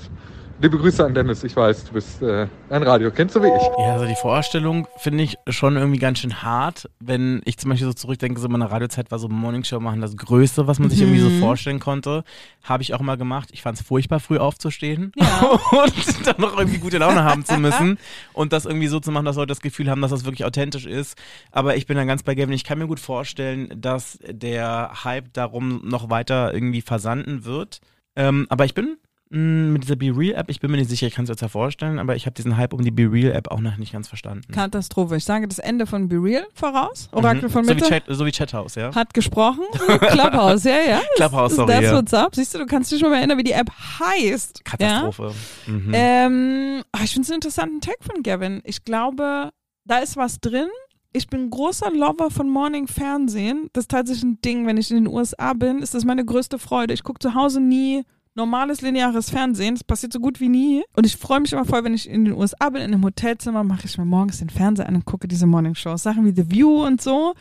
[0.61, 3.63] Liebe Grüße an Dennis, ich weiß, du bist äh, ein Radio, kennst du wie ich.
[3.77, 7.87] Ja, also die Vorstellung finde ich schon irgendwie ganz schön hart, wenn ich zum Beispiel
[7.87, 11.19] so zurückdenke, so meine Radiozeit war so Morningshow machen, das Größte, was man sich irgendwie
[11.19, 12.23] so vorstellen konnte,
[12.63, 13.49] habe ich auch mal gemacht.
[13.51, 15.11] Ich fand es furchtbar, früh aufzustehen
[15.71, 17.99] und dann noch irgendwie gute Laune haben zu müssen
[18.31, 20.85] und das irgendwie so zu machen, dass Leute das Gefühl haben, dass das wirklich authentisch
[20.85, 21.17] ist.
[21.51, 22.53] Aber ich bin dann ganz bei Gavin.
[22.53, 27.81] Ich kann mir gut vorstellen, dass der Hype darum noch weiter irgendwie versanden wird.
[28.15, 28.97] Ähm, aber ich bin
[29.30, 31.47] mit dieser Be Real App, ich bin mir nicht sicher, ich kann es jetzt ja
[31.47, 34.07] vorstellen, aber ich habe diesen Hype um die Be Real App auch noch nicht ganz
[34.07, 34.51] verstanden.
[34.51, 35.15] Katastrophe.
[35.17, 37.09] Ich sage das Ende von Be Real voraus.
[37.11, 37.49] Orakel Mhm.
[37.49, 38.93] von so Mitte wie, Chat, so wie Chathouse, ja?
[38.93, 39.63] hat gesprochen.
[39.99, 41.01] Clubhouse, ja, ja.
[41.15, 41.95] Clubhouse, sorry, That's ja.
[41.95, 42.36] what's up.
[42.36, 44.63] Siehst du, du kannst dich schon mal erinnern, wie die App heißt.
[44.63, 45.34] Katastrophe.
[45.65, 45.93] Mhm.
[45.93, 45.99] Ja?
[45.99, 48.61] Ähm, ah, ich finde es einen interessanten Tag von Gavin.
[48.63, 49.49] Ich glaube,
[49.86, 50.67] da ist was drin.
[51.13, 53.69] Ich bin großer Lover von Morning Fernsehen.
[53.73, 56.59] Das ist tatsächlich ein Ding, wenn ich in den USA bin, ist das meine größte
[56.59, 56.93] Freude.
[56.93, 58.03] Ich gucke zu Hause nie
[58.36, 59.75] normales lineares Fernsehen.
[59.75, 60.83] Das passiert so gut wie nie.
[60.95, 63.63] Und ich freue mich immer voll, wenn ich in den USA bin, in einem Hotelzimmer,
[63.63, 66.03] mache ich mir morgens den Fernseher an und gucke diese Morning Shows.
[66.03, 67.33] Sachen wie The View und so.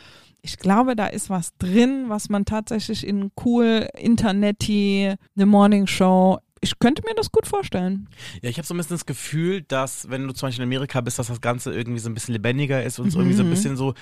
[0.43, 6.39] Ich glaube, da ist was drin, was man tatsächlich in cool, Internety, eine Morning Show.
[6.61, 8.09] Ich könnte mir das gut vorstellen.
[8.43, 11.01] Ja, ich habe so ein bisschen das Gefühl, dass wenn du zum Beispiel in Amerika
[11.01, 13.51] bist, dass das Ganze irgendwie so ein bisschen lebendiger ist und so irgendwie so ein
[13.51, 13.95] bisschen so,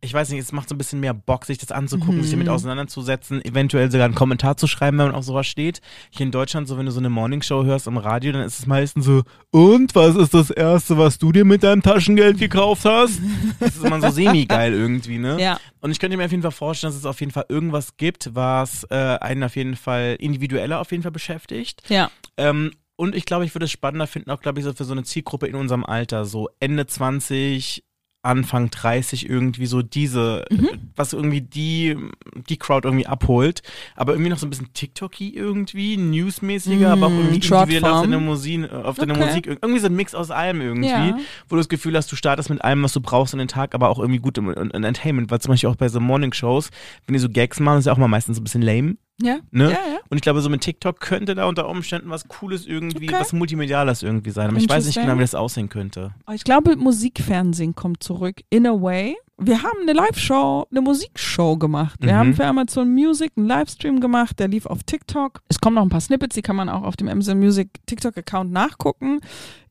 [0.00, 2.48] ich weiß nicht, es macht so ein bisschen mehr Bock, sich das anzugucken, sich damit
[2.48, 5.80] auseinanderzusetzen, eventuell sogar einen Kommentar zu schreiben, wenn man auf sowas steht.
[6.10, 8.66] Hier in Deutschland, so wenn du so eine Morningshow hörst am Radio, dann ist es
[8.66, 13.20] meistens so, und was ist das Erste, was du dir mit deinem Taschengeld gekauft hast?
[13.60, 15.40] Das ist immer so semi-geil irgendwie, ne?
[15.40, 15.58] Ja.
[15.80, 18.34] Und ich könnte mir auf jeden Fall vorstellen, dass es auf jeden Fall irgendwas gibt,
[18.34, 21.82] was äh, einen auf jeden Fall individueller auf jeden Fall beschäftigt.
[21.88, 22.10] Ja.
[22.36, 24.92] Ähm, und ich glaube, ich würde es spannender finden, auch glaube ich, so für so
[24.92, 27.84] eine Zielgruppe in unserem Alter, so Ende 20,
[28.22, 30.68] Anfang 30 irgendwie so diese, Mhm.
[30.96, 31.96] was irgendwie die,
[32.48, 33.62] die Crowd irgendwie abholt,
[33.94, 38.18] aber irgendwie noch so ein bisschen TikToky irgendwie, newsmäßiger, aber auch irgendwie individuell auf deine
[38.18, 39.24] Musik, auf deine Okay.
[39.24, 41.16] Musik, irgendwie so ein Mix aus allem irgendwie, Ja.
[41.48, 43.74] wo du das Gefühl hast, du startest mit allem, was du brauchst in den Tag,
[43.74, 46.70] aber auch irgendwie gut im, im Entertainment, weil zum Beispiel auch bei so Morning Shows,
[47.06, 48.96] wenn die so Gags machen, ist ja auch mal meistens so ein bisschen lame.
[49.20, 49.38] Ja.
[49.50, 49.64] Ne?
[49.64, 49.98] Ja, ja.
[50.08, 53.16] Und ich glaube, so mit TikTok könnte da unter Umständen was Cooles irgendwie, Okay.
[53.18, 54.48] was Multimediales irgendwie sein.
[54.48, 56.14] Aber ich weiß nicht genau, wie das aussehen könnte.
[56.32, 59.16] Ich glaube, Musikfernsehen kommt zurück, in a way.
[59.40, 61.96] Wir haben eine Live-Show, eine Musikshow gemacht.
[62.00, 62.16] Wir Mhm.
[62.16, 65.42] haben für Amazon Music einen Livestream gemacht, der lief auf TikTok.
[65.48, 68.50] Es kommen noch ein paar Snippets, die kann man auch auf dem Amazon Music TikTok-Account
[68.52, 69.20] nachgucken.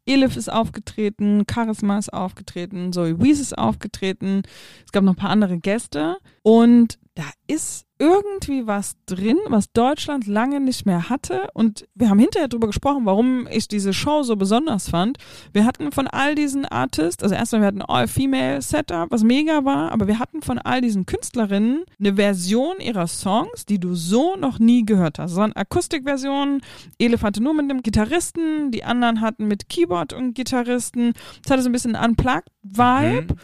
[0.05, 4.43] Elif ist aufgetreten, Charisma ist aufgetreten, Zoe Wees ist aufgetreten.
[4.85, 6.17] Es gab noch ein paar andere Gäste.
[6.43, 11.47] Und da ist irgendwie was drin, was Deutschland lange nicht mehr hatte.
[11.53, 15.17] Und wir haben hinterher darüber gesprochen, warum ich diese Show so besonders fand.
[15.53, 19.91] Wir hatten von all diesen Artists, also erstmal wir hatten ein All-Female-Setup, was mega war,
[19.91, 24.59] aber wir hatten von all diesen Künstlerinnen eine Version ihrer Songs, die du so noch
[24.59, 25.31] nie gehört hast.
[25.31, 26.61] Es waren Akustikversionen,
[26.99, 31.13] Elif hatte nur mit einem Gitarristen, die anderen hatten mit Keyboard und Gitarristen.
[31.43, 33.35] Es hatte so ein bisschen Unplugged-Vibe.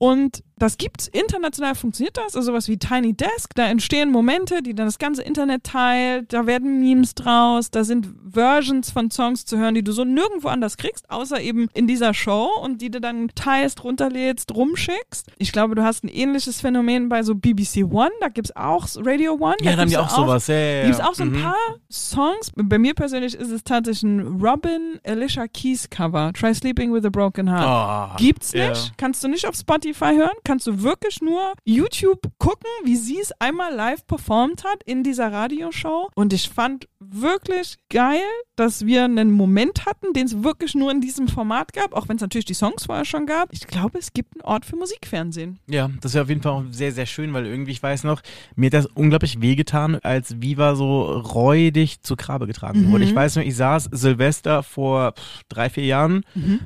[0.00, 4.74] Und das gibt's international funktioniert das, also sowas wie Tiny Desk, da entstehen Momente, die
[4.74, 9.58] dann das ganze Internet teilt, da werden Memes draus, da sind Versions von Songs zu
[9.58, 13.00] hören, die du so nirgendwo anders kriegst, außer eben in dieser Show und die du
[13.00, 15.30] dann teilst, runterlädst, rumschickst.
[15.38, 19.34] Ich glaube, du hast ein ähnliches Phänomen bei so BBC One, da gibt's auch Radio
[19.34, 19.56] One.
[19.60, 20.46] Ja, da haben die gibt's auch sowas.
[20.46, 20.82] Ja, ja, ja.
[20.84, 21.42] Gibt es auch so ein Mhm.
[21.42, 21.54] paar
[21.90, 22.50] Songs.
[22.56, 26.32] Bei mir persönlich ist es tatsächlich ein Robin Alicia Keys Cover.
[26.32, 28.14] Try Sleeping with a Broken Heart.
[28.14, 28.92] Oh, Gibt's nicht.
[28.96, 30.36] Kannst du nicht auf Spotify hören.
[30.48, 35.30] Kannst du wirklich nur YouTube gucken, wie sie es einmal live performt hat in dieser
[35.30, 36.08] Radioshow.
[36.14, 38.20] Und ich fand wirklich geil,
[38.56, 42.16] dass wir einen Moment hatten, den es wirklich nur in diesem Format gab, auch wenn
[42.16, 43.52] es natürlich die Songs vorher schon gab.
[43.52, 45.58] Ich glaube, es gibt einen Ort für Musikfernsehen.
[45.68, 48.20] Ja, das wäre auf jeden Fall auch sehr, sehr schön, weil irgendwie, ich weiß noch,
[48.56, 53.04] mir hat das unglaublich wehgetan, als Viva so räudig zu Grabe getragen wurde.
[53.04, 55.14] Ich weiß noch, ich saß Silvester vor
[55.48, 56.24] drei, vier Jahren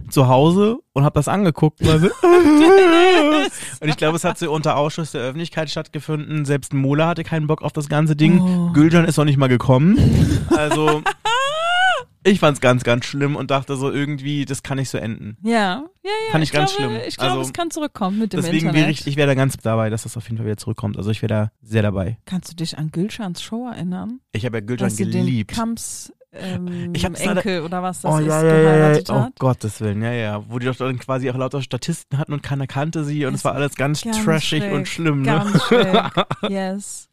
[0.08, 1.80] zu Hause und habe das angeguckt.
[3.80, 6.44] Und, ich glaube, es hat so unter Ausschuss der Öffentlichkeit stattgefunden.
[6.44, 8.40] Selbst Mola hatte keinen Bock auf das ganze Ding.
[8.40, 8.72] Oh.
[8.72, 9.96] Gülcan ist noch nicht mal gekommen.
[10.56, 11.02] Also,
[12.24, 15.36] Ich fand's ganz, ganz schlimm und dachte so irgendwie, das kann nicht so enden.
[15.42, 16.10] Ja, ja, ja.
[16.30, 17.02] Fand ich ganz glaube, schlimm.
[17.08, 18.80] Ich glaube, Also, es kann zurückkommen mit dem Deswegen Internet.
[18.80, 20.96] wäre ich, ich wäre da ganz dabei, dass das auf jeden Fall wieder zurückkommt.
[20.96, 22.18] Also ich wäre da sehr dabei.
[22.24, 24.20] Kannst du dich an Gülschans Show erinnern?
[24.30, 25.52] Ich habe ja Dass sie den geliebt.
[25.52, 29.38] Kamps ähm, Ich hab's Enkel oder was das Oh ist, ja, ja, ja, Oh hat.
[29.40, 30.44] Gottes Willen, ja, ja.
[30.48, 33.44] Wo die doch dann quasi auch lauter Statisten hatten und keiner kannte sie und es
[33.44, 35.26] war alles ganz, Ganz trashig schräg, und schlimm, ne?
[35.26, 36.12] Ganz schräg.
[36.48, 37.08] Yes.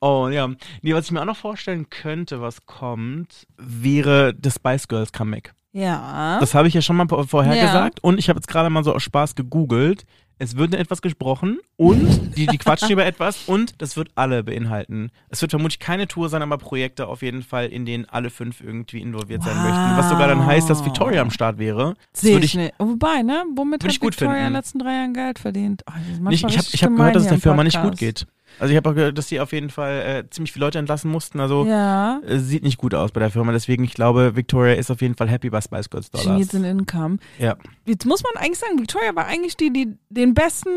[0.00, 0.48] Oh ja.
[0.82, 5.52] Nee, was ich mir auch noch vorstellen könnte, was kommt, wäre das Spice Girls Comeback.
[5.72, 6.38] Ja.
[6.40, 7.66] Das habe ich ja schon mal vorher Ja.
[7.66, 10.04] gesagt und ich habe jetzt gerade mal so aus Spaß gegoogelt.
[10.40, 15.10] Es wird etwas gesprochen und die, die quatschen über etwas und das wird alle beinhalten.
[15.30, 18.60] Es wird vermutlich keine Tour sein, aber Projekte auf jeden Fall, in denen alle fünf
[18.60, 19.64] irgendwie involviert sein Wow.
[19.64, 19.96] möchten.
[19.96, 21.96] Was sogar dann heißt, dass Victoria am Start wäre.
[22.12, 22.72] Sehe ich nicht.
[22.78, 23.44] Wobei, ne?
[23.56, 24.44] Womit hat Victoria in finden.
[24.44, 25.82] den letzten drei Jahren Geld verdient?
[25.88, 28.26] Oh, Nicht, ich habe hab gehört, dass es der Firma nicht gut geht.
[28.60, 31.10] Also ich habe auch gehört, dass die auf jeden Fall äh, ziemlich viele Leute entlassen
[31.10, 31.40] mussten.
[31.40, 32.20] Also Ja.
[32.26, 33.52] äh, sieht nicht gut aus bei der Firma.
[33.52, 36.38] Deswegen, ich glaube, Victoria ist auf jeden Fall happy bei Spice Girls She Dollars.
[36.38, 37.18] needs an income.
[37.38, 37.56] Ja.
[37.86, 40.70] Jetzt muss man eigentlich sagen, Victoria war eigentlich die, die den besten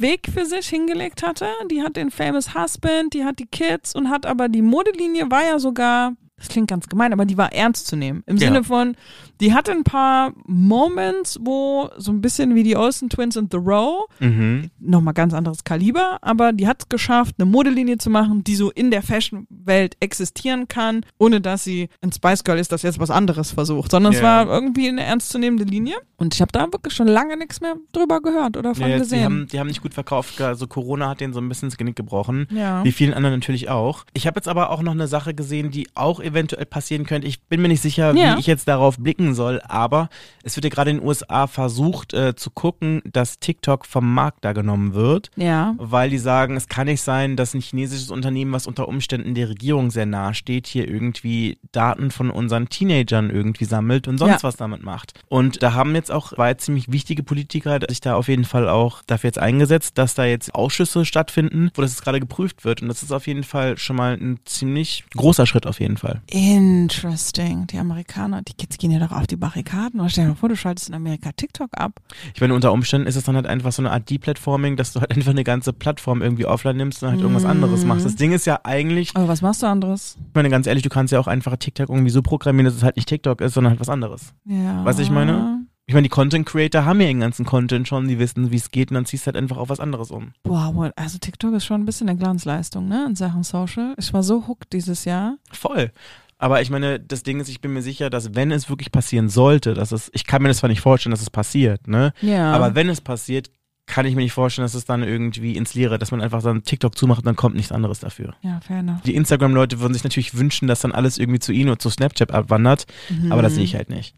[0.00, 1.46] Weg für sich hingelegt hatte.
[1.70, 5.44] Die hat den Famous Husband, die hat die Kids und hat aber die Modelinie war
[5.44, 8.22] ja sogar, das klingt ganz gemein, aber die war ernst zu nehmen.
[8.26, 8.46] Im Ja.
[8.48, 8.94] Sinne von,
[9.40, 13.58] die hatte ein paar Moments, wo so ein bisschen wie die Olsen Twins und The
[13.58, 14.70] Row, Mhm.
[14.78, 18.70] nochmal ganz anderes Kaliber, aber die hat es geschafft, eine Modelinie zu machen, die so
[18.70, 23.10] in der Fashion-Welt existieren kann, ohne dass sie ein Spice Girl ist, das jetzt was
[23.10, 24.24] anderes versucht, sondern es Ja.
[24.46, 25.96] war irgendwie eine ernstzunehmende Linie.
[26.16, 28.96] Und ich habe da wirklich schon lange nichts mehr drüber gehört oder von Ja, jetzt,
[29.10, 29.24] die, gesehen.
[29.24, 30.40] haben, die haben nicht gut verkauft.
[30.40, 32.46] Also Corona hat denen so ein bisschen ins Genick gebrochen.
[32.82, 34.04] Wie vielen anderen natürlich auch.
[34.14, 37.26] Ich habe jetzt aber auch noch eine Sache gesehen, die auch eventuell passieren könnte.
[37.26, 38.36] Ich bin mir nicht sicher, Ja.
[38.36, 40.08] wie ich jetzt darauf blicken soll, aber
[40.42, 44.44] es wird ja gerade in den USA versucht äh, zu gucken, dass TikTok vom Markt
[44.44, 45.30] da genommen wird.
[45.36, 45.74] ja.
[45.78, 49.48] Weil die sagen, es kann nicht sein, dass ein chinesisches Unternehmen, was unter Umständen der
[49.48, 54.42] Regierung sehr nahe steht, hier irgendwie Daten von unseren Teenagern irgendwie sammelt und sonst Ja.
[54.42, 55.14] was damit macht.
[55.28, 59.02] Und da haben jetzt auch zwei ziemlich wichtige Politiker sich da auf jeden Fall auch
[59.06, 62.82] dafür jetzt eingesetzt, dass da jetzt Ausschüsse stattfinden, wo das jetzt gerade geprüft wird.
[62.82, 66.17] Und das ist auf jeden Fall schon mal ein ziemlich großer Schritt auf jeden Fall.
[66.26, 67.66] Interesting.
[67.66, 70.00] Die Amerikaner, die Kids gehen ja doch auf die Barrikaden.
[70.00, 72.00] Oder stell dir mal vor, du schaltest in Amerika TikTok ab.
[72.34, 75.00] Ich meine, unter Umständen ist es dann halt einfach so eine Art Deplatforming, dass du
[75.00, 78.04] halt einfach eine ganze Plattform irgendwie offline nimmst und halt irgendwas anderes machst.
[78.04, 80.16] Das Ding ist ja eigentlich, Aber was machst du anderes?
[80.18, 82.82] Ich meine, ganz ehrlich, du kannst ja auch einfach TikTok irgendwie so programmieren, dass es
[82.82, 84.34] halt nicht TikTok ist, sondern halt was anderes.
[84.44, 84.84] Ja.
[84.84, 85.67] Du, ich meine?
[85.88, 88.70] Ich meine, die Content Creator haben ja den ganzen Content schon, die wissen, wie es
[88.70, 90.34] geht und dann ziehst du halt einfach auf was anderes um.
[90.44, 93.94] What- also TikTok ist schon ein bisschen eine Glanzleistung, ne, in Sachen Social.
[93.96, 95.38] Ich war so hooked dieses Jahr.
[95.50, 95.90] Voll.
[96.36, 99.30] Aber ich meine, das Ding ist, ich bin mir sicher, dass wenn es wirklich passieren
[99.30, 102.12] sollte, dass es, ich kann mir das zwar nicht vorstellen, dass es passiert, ne?
[102.20, 102.52] Ja.
[102.52, 103.50] Aber wenn es passiert,
[103.88, 106.62] kann ich mir nicht vorstellen, dass es dann irgendwie ins Leere, dass man einfach dann
[106.62, 108.34] TikTok zumacht und dann kommt nichts anderes dafür.
[108.42, 109.02] ja, fair enough.
[109.02, 112.30] Die Instagram-Leute würden sich natürlich wünschen, dass dann alles irgendwie zu ihnen und zu Snapchat
[112.30, 112.86] abwandert,
[113.30, 114.14] aber das sehe ich halt nicht.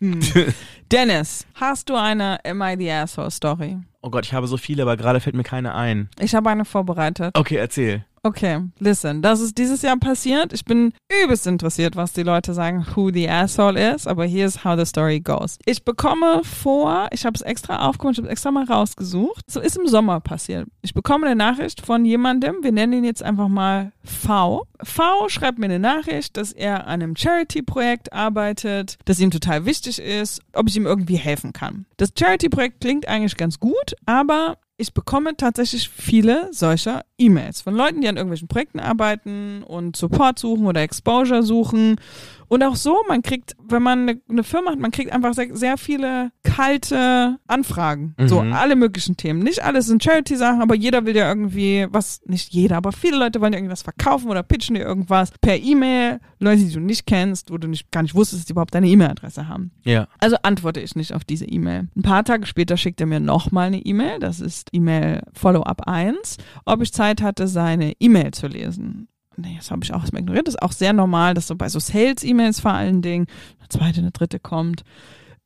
[0.90, 3.78] Dennis, hast du eine Am I the Asshole Story?
[4.02, 6.08] Oh Gott, ich habe so viele, aber gerade fällt mir keine ein.
[6.18, 7.36] Ich habe eine vorbereitet.
[7.38, 8.04] Okay, erzähl.
[8.26, 10.54] Okay, listen, das ist dieses Jahr passiert.
[10.54, 14.78] Ich bin übelst interessiert, was die Leute sagen, who the asshole is, aber here's how
[14.78, 15.58] the story goes.
[15.66, 19.42] Ich bekomme vor, ich habe es extra aufgemacht, ich habe es extra mal rausgesucht.
[19.46, 20.66] So ist im Sommer passiert.
[20.80, 24.66] Ich bekomme eine Nachricht von jemandem, wir nennen ihn jetzt einfach mal V.
[24.82, 29.98] V schreibt mir eine Nachricht, dass er an einem Charity-Projekt arbeitet, das ihm total wichtig
[29.98, 31.84] ist, ob ich ihm irgendwie helfen kann.
[31.98, 38.00] Das Charity-Projekt klingt eigentlich ganz gut, aber ich bekomme tatsächlich viele solcher E-Mails von Leuten,
[38.00, 41.96] die an irgendwelchen Projekten arbeiten und Support suchen oder Exposure suchen.
[42.48, 45.54] Und auch so, man kriegt, wenn man eine, eine Firma hat, man kriegt einfach sehr,
[45.56, 48.14] sehr viele kalte Anfragen.
[48.26, 48.52] So Mhm.
[48.52, 49.40] alle möglichen Themen.
[49.40, 53.40] Nicht alles sind Charity-Sachen, aber jeder will ja irgendwie was, nicht jeder, aber viele Leute
[53.40, 56.20] wollen ja irgendwas verkaufen oder pitchen dir irgendwas per E-Mail.
[56.38, 58.88] Leute, die du nicht kennst, wo du nicht, gar nicht wusstest, dass die überhaupt deine
[58.88, 59.72] E-Mail-Adresse haben.
[59.84, 60.08] Ja.
[60.18, 61.88] Also antworte ich nicht auf diese E-Mail.
[61.96, 64.18] Ein paar Tage später schickt er mir nochmal eine E-Mail.
[64.20, 69.08] Das ist E-Mail Follow-up 1, ob ich Zeit hatte, seine E-Mail zu lesen.
[69.36, 70.46] Nee, das habe ich auch erstmal ignoriert.
[70.46, 73.26] Das ist auch sehr normal, dass so bei so Sales-E-Mails vor allen Dingen
[73.58, 74.84] eine zweite, eine dritte kommt.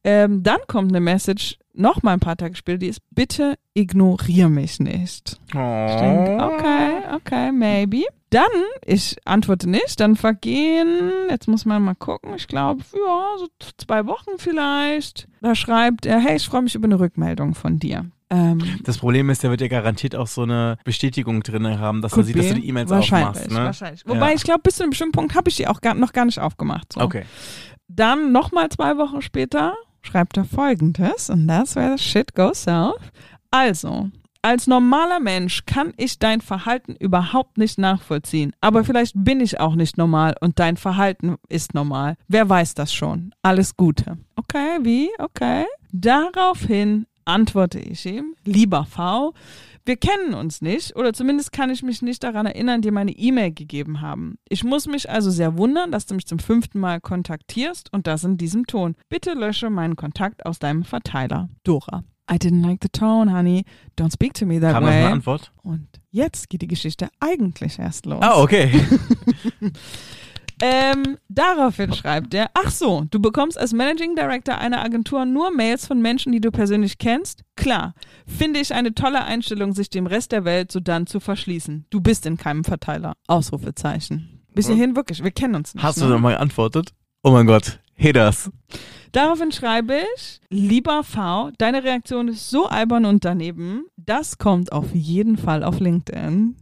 [0.05, 4.80] Ähm, dann kommt eine Message, nochmal ein paar Tage später, die ist, bitte ignoriere mich
[4.80, 5.41] nicht.
[5.49, 8.05] Ich denke, okay, okay, maybe.
[8.30, 8.45] Dann,
[8.84, 13.47] ich antworte nicht, dann vergehen, jetzt muss man mal gucken, ich glaube, ja, so
[13.78, 15.28] zwei Wochen vielleicht.
[15.41, 18.05] Da schreibt er, hey, ich freue mich über eine Rückmeldung von dir.
[18.31, 22.16] Ähm, Das Problem ist, der wird ja garantiert auch so eine Bestätigung drin haben, dass
[22.16, 23.51] er sieht, dass du die E-Mails wahrscheinlich, aufmachst.
[23.51, 23.64] Ne?
[23.64, 24.07] Wahrscheinlich.
[24.07, 24.35] Wobei Ja.
[24.35, 26.39] ich glaube, bis zu einem bestimmten Punkt habe ich die auch gar, noch gar nicht
[26.39, 26.93] aufgemacht.
[26.93, 27.01] So.
[27.01, 27.24] Okay.
[27.89, 33.01] Dann nochmal zwei Wochen später schreibt er folgendes und where the shit goes south.
[33.51, 34.11] Also,
[34.41, 38.53] Als normaler Mensch kann ich dein Verhalten überhaupt nicht nachvollziehen.
[38.61, 42.14] Aber vielleicht bin ich auch nicht normal und dein Verhalten ist normal.
[42.29, 43.35] Wer weiß das schon?
[43.43, 44.16] Alles Gute.
[44.37, 45.09] Okay, wie?
[45.18, 45.64] Okay.
[45.93, 49.35] Daraufhin antworte ich ihm, lieber V,
[49.85, 53.53] wir kennen uns nicht oder zumindest kann ich mich nicht daran erinnern, dir meine E-Mail
[53.53, 54.37] gegeben haben.
[54.49, 58.24] Ich muss mich also sehr wundern, dass du mich zum fünften Mal kontaktierst und das
[58.24, 58.97] in diesem Ton.
[59.09, 61.49] Bitte lösche meinen Kontakt aus deinem Verteiler.
[61.64, 62.03] Dora.
[62.31, 63.64] I didn't like the tone, honey.
[63.99, 64.99] Don't speak to me that Kam noch way.
[64.99, 65.51] eine Antwort?
[65.62, 68.20] Und jetzt geht die Geschichte eigentlich erst los.
[68.20, 68.70] Ah, okay.
[70.61, 75.87] Ähm, daraufhin schreibt er, ach so, du bekommst als Managing Director einer Agentur nur Mails
[75.87, 77.45] von Menschen, die du persönlich kennst?
[77.57, 77.95] Klar.
[78.27, 81.87] Finde ich eine tolle Einstellung, sich dem Rest der Welt so dann zu verschließen.
[81.91, 83.15] Du bist in keinem Verteiler.
[83.27, 84.43] Ausrufezeichen.
[84.55, 85.83] Bis hierhin wirklich, wir kennen uns nicht.
[85.83, 86.07] Hast ne?
[86.07, 86.93] du nochmal geantwortet?
[87.23, 87.79] Oh mein Gott.
[87.99, 88.51] Haters.
[89.13, 94.95] Daraufhin schreibe ich, lieber V, deine Reaktion ist so albern und daneben, das kommt auf
[94.95, 96.57] jeden Fall auf LinkedIn.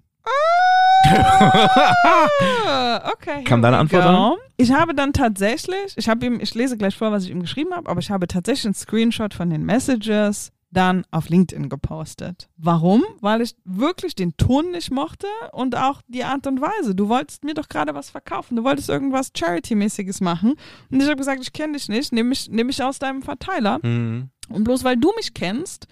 [2.66, 3.44] Ah, okay.
[3.44, 4.38] Kam deine Antwort go.
[4.56, 7.74] Ich habe dann tatsächlich, ich habe ihm, ich lese gleich vor, was ich ihm geschrieben
[7.74, 12.48] habe, aber ich habe tatsächlich einen Screenshot von den Messages dann auf LinkedIn gepostet.
[12.56, 13.02] Warum?
[13.20, 16.94] Weil ich wirklich den Ton nicht mochte und auch die Art und Weise.
[16.94, 18.56] Du wolltest mir doch gerade was verkaufen.
[18.56, 20.54] Du wolltest irgendwas Charity-mäßiges machen.
[20.90, 23.78] Und ich habe gesagt, ich kenne dich nicht, nehme mich, nehm mich aus deinem Verteiler.
[23.82, 24.30] Mhm.
[24.48, 25.86] Und bloß weil du mich kennst,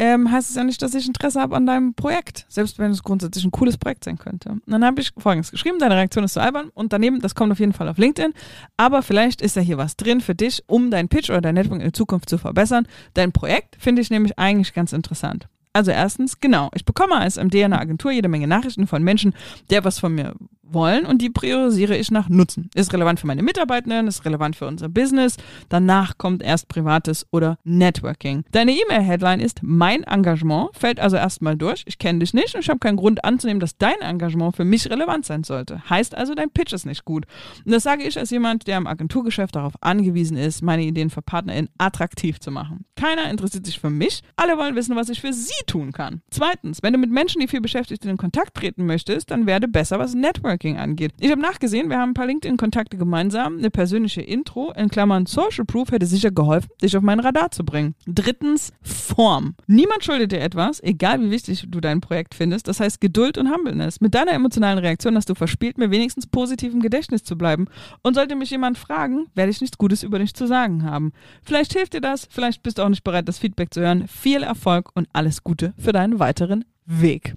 [0.00, 2.46] ähm, heißt es ja nicht, dass ich Interesse habe an deinem Projekt.
[2.48, 4.48] Selbst wenn es grundsätzlich ein cooles Projekt sein könnte.
[4.48, 7.52] Und dann habe ich folgendes geschrieben, deine Reaktion ist so albern und daneben, das kommt
[7.52, 8.32] auf jeden Fall auf LinkedIn,
[8.78, 11.82] aber vielleicht ist ja hier was drin für dich, um deinen Pitch oder dein Network
[11.82, 12.88] in Zukunft zu verbessern.
[13.12, 15.48] Dein Projekt finde ich nämlich eigentlich ganz interessant.
[15.72, 19.34] Also erstens, genau, ich bekomme als MD einer Agentur jede Menge Nachrichten von Menschen,
[19.70, 20.34] die was von mir
[20.72, 22.70] wollen und die priorisiere ich nach Nutzen.
[22.74, 25.36] Ist relevant für meine Mitarbeitenden, ist relevant für unser Business.
[25.68, 28.44] Danach kommt erst Privates oder Networking.
[28.52, 31.82] Deine E-Mail-Headline ist mein Engagement, fällt also erstmal durch.
[31.86, 34.88] Ich kenne dich nicht und ich habe keinen Grund anzunehmen, dass dein Engagement für mich
[34.90, 35.88] relevant sein sollte.
[35.88, 37.26] Heißt also, dein Pitch ist nicht gut.
[37.64, 41.22] Und das sage ich als jemand, der im Agenturgeschäft darauf angewiesen ist, meine Ideen für
[41.22, 42.84] PartnerInnen attraktiv zu machen.
[42.96, 44.22] Keiner interessiert sich für mich.
[44.36, 46.22] Alle wollen wissen, was ich für sie tun kann.
[46.30, 49.68] Zweitens, wenn du mit Menschen, die viel beschäftigt sind, in Kontakt treten möchtest, dann werde
[49.68, 51.12] besser, was Networking angeht.
[51.20, 53.58] Ich habe nachgesehen, wir haben ein paar LinkedIn-Kontakte gemeinsam.
[53.58, 57.64] Eine persönliche Intro in Klammern Social Proof hätte sicher geholfen, dich auf mein Radar zu
[57.64, 57.94] bringen.
[58.06, 59.54] Drittens, Form.
[59.66, 62.68] Niemand schuldet dir etwas, egal wie wichtig du dein Projekt findest.
[62.68, 64.00] Das heißt Geduld und Humbleness.
[64.00, 67.66] Mit deiner emotionalen Reaktion hast du verspielt, mir wenigstens positiv im Gedächtnis zu bleiben.
[68.02, 71.12] Und sollte mich jemand fragen, werde ich nichts Gutes über dich zu sagen haben.
[71.42, 74.06] Vielleicht hilft dir das, vielleicht bist du auch nicht bereit, das Feedback zu hören.
[74.08, 77.34] Viel Erfolg und alles Gute für deinen weiteren Weg.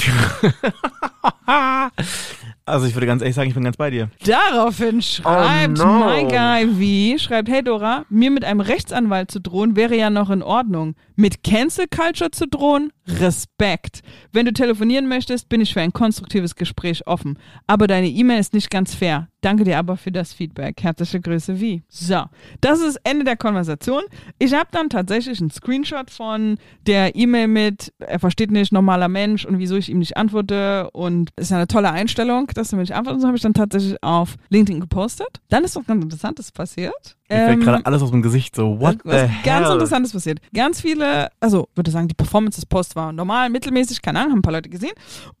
[2.66, 4.08] Also ich würde ganz ehrlich sagen, ich bin ganz bei dir.
[4.24, 6.06] Daraufhin schreibt Oh no.
[6.06, 10.30] My Guy V, schreibt, hey Dora, mir mit einem Rechtsanwalt zu drohen, wäre ja noch
[10.30, 10.94] in Ordnung.
[11.14, 12.90] Mit Cancel Culture zu drohen?
[13.06, 14.00] Respekt.
[14.32, 17.38] Wenn du telefonieren möchtest, bin ich für ein konstruktives Gespräch offen.
[17.66, 19.28] Aber deine E-Mail ist nicht ganz fair.
[19.42, 20.82] Danke dir aber für das Feedback.
[20.82, 21.82] Herzliche Grüße, wie.
[21.88, 22.22] So,
[22.62, 24.02] das ist Ende der Konversation.
[24.38, 26.56] Ich habe dann tatsächlich einen Screenshot von
[26.86, 30.88] der E-Mail mit, er versteht nicht, normaler Mensch und wieso ich ihm nicht antworte.
[30.92, 33.22] Und es ist ja eine tolle Einstellung, dass du mir nicht antwortest.
[33.22, 35.40] Das habe ich dann tatsächlich auf LinkedIn gepostet.
[35.48, 37.16] Dann ist was ganz Interessantes passiert.
[37.30, 39.72] Mir fällt Ähm, gerade alles aus dem Gesicht so, what was the ganz hell?
[39.72, 40.40] Interessantes passiert.
[40.52, 44.38] Ganz viele, also würde sagen, die Performance des Posts war normal, mittelmäßig, keine Ahnung, haben
[44.40, 44.92] ein paar Leute gesehen.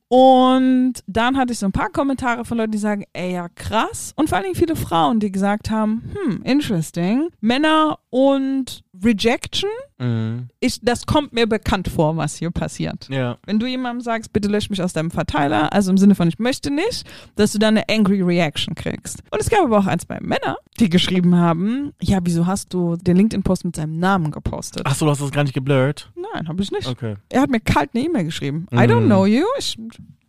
[0.08, 4.12] Und dann hatte ich so ein paar Kommentare von Leuten, die sagen, ey, ja, krass.
[4.16, 7.30] Und vor allen Dingen viele Frauen, die gesagt haben, hm, interesting.
[7.40, 10.48] Männer und Rejection, Mhm.
[10.60, 13.08] ich, das kommt mir bekannt vor, was hier passiert.
[13.08, 13.38] Ja.
[13.46, 16.38] Wenn du jemandem sagst, bitte lösch mich aus deinem Verteiler, also im Sinne von ich
[16.40, 17.04] möchte nicht,
[17.36, 19.22] dass du dann eine angry Reaction kriegst.
[19.30, 22.96] Und es gab aber auch ein, zwei Männer, die geschrieben haben, ja, wieso hast du
[22.96, 24.82] den LinkedIn-Post mit seinem Namen gepostet?
[24.84, 26.10] Ach so, du hast das gar nicht geblurrt?
[26.16, 26.86] Nein, habe ich nicht.
[26.88, 27.16] Okay.
[27.28, 28.66] Er hat mir kalt eine E-Mail geschrieben.
[28.72, 29.06] I don't Mm.
[29.06, 29.44] know you.
[29.58, 29.78] Ich,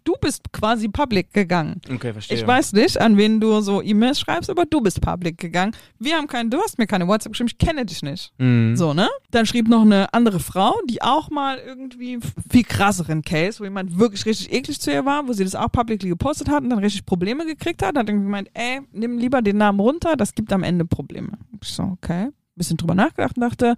[0.05, 1.81] du bist quasi public gegangen.
[1.91, 2.37] Okay, verstehe.
[2.37, 5.75] Ich weiß nicht, an wen du so E-Mails schreibst, aber du bist public gegangen.
[5.99, 8.31] Wir haben keinen, du hast mir keine WhatsApp geschrieben, ich kenne dich nicht.
[8.37, 8.77] Mhm.
[8.77, 9.09] So, ne?
[9.31, 13.99] Dann schrieb noch eine andere Frau, die auch mal irgendwie viel krasseren Case, wo jemand
[13.99, 16.79] wirklich richtig eklig zu ihr war, wo sie das auch publicly gepostet hat und dann
[16.79, 17.97] richtig Probleme gekriegt hat.
[17.97, 21.37] Hat dann gemeint, ey, nimm lieber den Namen runter, das gibt am Ende Probleme.
[21.61, 22.29] Ich so, okay.
[22.57, 23.75] Bisschen drüber nachgedacht und dachte,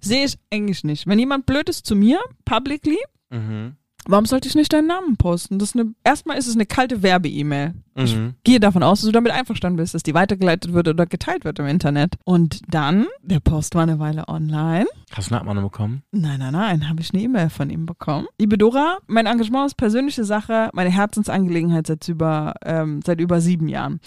[0.00, 1.06] sehe ich eigentlich nicht.
[1.06, 2.98] Wenn jemand blöd ist zu mir, publicly,
[3.30, 3.76] Mhm.
[4.06, 5.58] Warum sollte ich nicht deinen Namen posten?
[5.58, 7.74] Das ist eine, erstmal ist es eine kalte Werbe-E-Mail.
[7.96, 8.34] Ich Mhm.
[8.44, 11.58] gehe davon aus, dass du damit einverstanden bist, dass die weitergeleitet wird oder geteilt wird
[11.58, 12.14] im Internet.
[12.24, 14.86] Und dann, der Post war eine Weile online.
[15.12, 16.02] Hast du eine Abmahnung bekommen?
[16.12, 18.26] Nein, nein, nein, habe ich eine E-Mail von ihm bekommen.
[18.38, 23.68] Liebe Dora, mein Engagement ist persönliche Sache, meine Herzensangelegenheit seit über, ähm, seit über sieben
[23.68, 24.00] Jahren.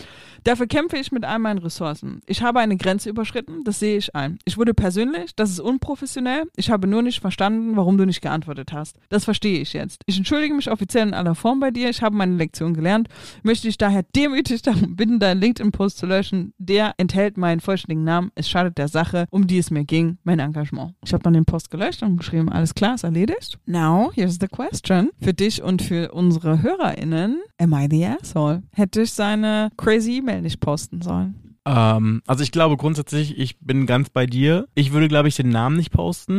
[0.43, 2.21] Dafür kämpfe ich mit all meinen Ressourcen.
[2.27, 4.39] Ich habe eine Grenze überschritten, das sehe ich ein.
[4.45, 6.43] Ich wurde persönlich, das ist unprofessionell.
[6.55, 8.97] Ich habe nur nicht verstanden, warum du nicht geantwortet hast.
[9.09, 10.03] Das verstehe ich jetzt.
[10.05, 11.89] Ich entschuldige mich offiziell in aller Form bei dir.
[11.89, 13.09] Ich habe meine Lektion gelernt.
[13.43, 16.53] Möchte dich daher demütig darum bitten, deinen LinkedIn-Post zu löschen.
[16.57, 18.31] Der enthält meinen vollständigen Namen.
[18.35, 20.93] Es schadet der Sache, um die es mir ging, mein Engagement.
[21.03, 23.57] Ich habe dann den Post gelöscht und geschrieben, alles klar, ist erledigt.
[23.65, 25.09] Now, here's the question.
[25.21, 28.63] Für dich und für unsere HörerInnen, am I the asshole?
[28.71, 31.48] Hätte ich seine crazy E-Mail nicht posten sollen?
[31.65, 34.67] Ähm, also ich glaube grundsätzlich, ich bin ganz bei dir.
[34.75, 36.37] Ich würde, glaube ich, den Namen nicht posten,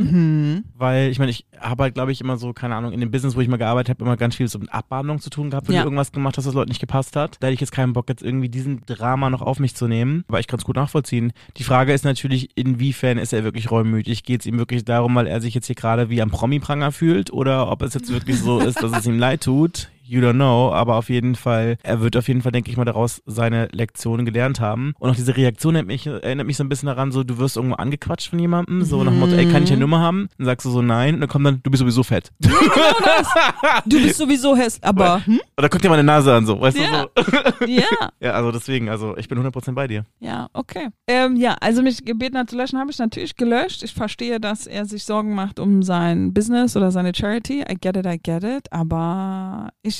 [0.56, 0.64] Mhm.
[0.74, 3.36] weil ich meine, ich habe halt, glaube ich, immer so, keine Ahnung, in dem Business,
[3.36, 5.74] wo ich mal gearbeitet habe, immer ganz viel so mit Abmahnungen zu tun gehabt, wenn
[5.76, 5.82] Ja.
[5.82, 7.36] du irgendwas gemacht hast, was Leuten nicht gepasst hat.
[7.40, 10.24] Da hätte ich jetzt keinen Bock, jetzt irgendwie diesen Drama noch auf mich zu nehmen.
[10.28, 11.32] Aber ich kann es gut nachvollziehen.
[11.58, 14.24] Die Frage ist natürlich, inwiefern ist er wirklich reumütig?
[14.24, 17.32] Geht es ihm wirklich darum, weil er sich jetzt hier gerade wie am Promi-Pranger fühlt?
[17.32, 19.90] Oder ob es jetzt wirklich so ist, dass es ihm leid tut?
[20.10, 22.84] You don't know, aber auf jeden Fall, er wird auf jeden Fall, denke ich mal,
[22.84, 24.92] daraus seine Lektionen gelernt haben.
[24.98, 27.56] Und auch diese Reaktion erinnert mich, erinnert mich so ein bisschen daran, so, du wirst
[27.56, 30.28] irgendwo angequatscht von jemandem, so nach dem Motto, ey, kann ich eine Nummer haben?
[30.36, 32.32] Dann sagst du so nein, und dann kommt dann, du bist sowieso fett.
[33.86, 35.40] Du bist sowieso hässlich, aber hm?
[35.56, 37.06] Oder guck dir meine Nase an, so, weißt Ja.
[37.14, 37.66] du so.
[37.66, 37.82] ja.
[38.20, 40.04] Ja, also deswegen, also ich bin 100% bei dir.
[40.18, 40.88] Ja, okay.
[41.06, 43.82] Ähm, ja, also mich gebeten hat zu löschen, habe ich natürlich gelöscht.
[43.82, 47.60] Ich verstehe, dass er sich Sorgen macht um sein Business oder seine Charity.
[47.70, 48.70] I get it, I get it.
[48.72, 49.99] Aber ich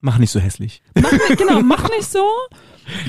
[0.00, 0.82] Mach nicht so hässlich.
[0.94, 2.24] mach nicht, genau, mach nicht so.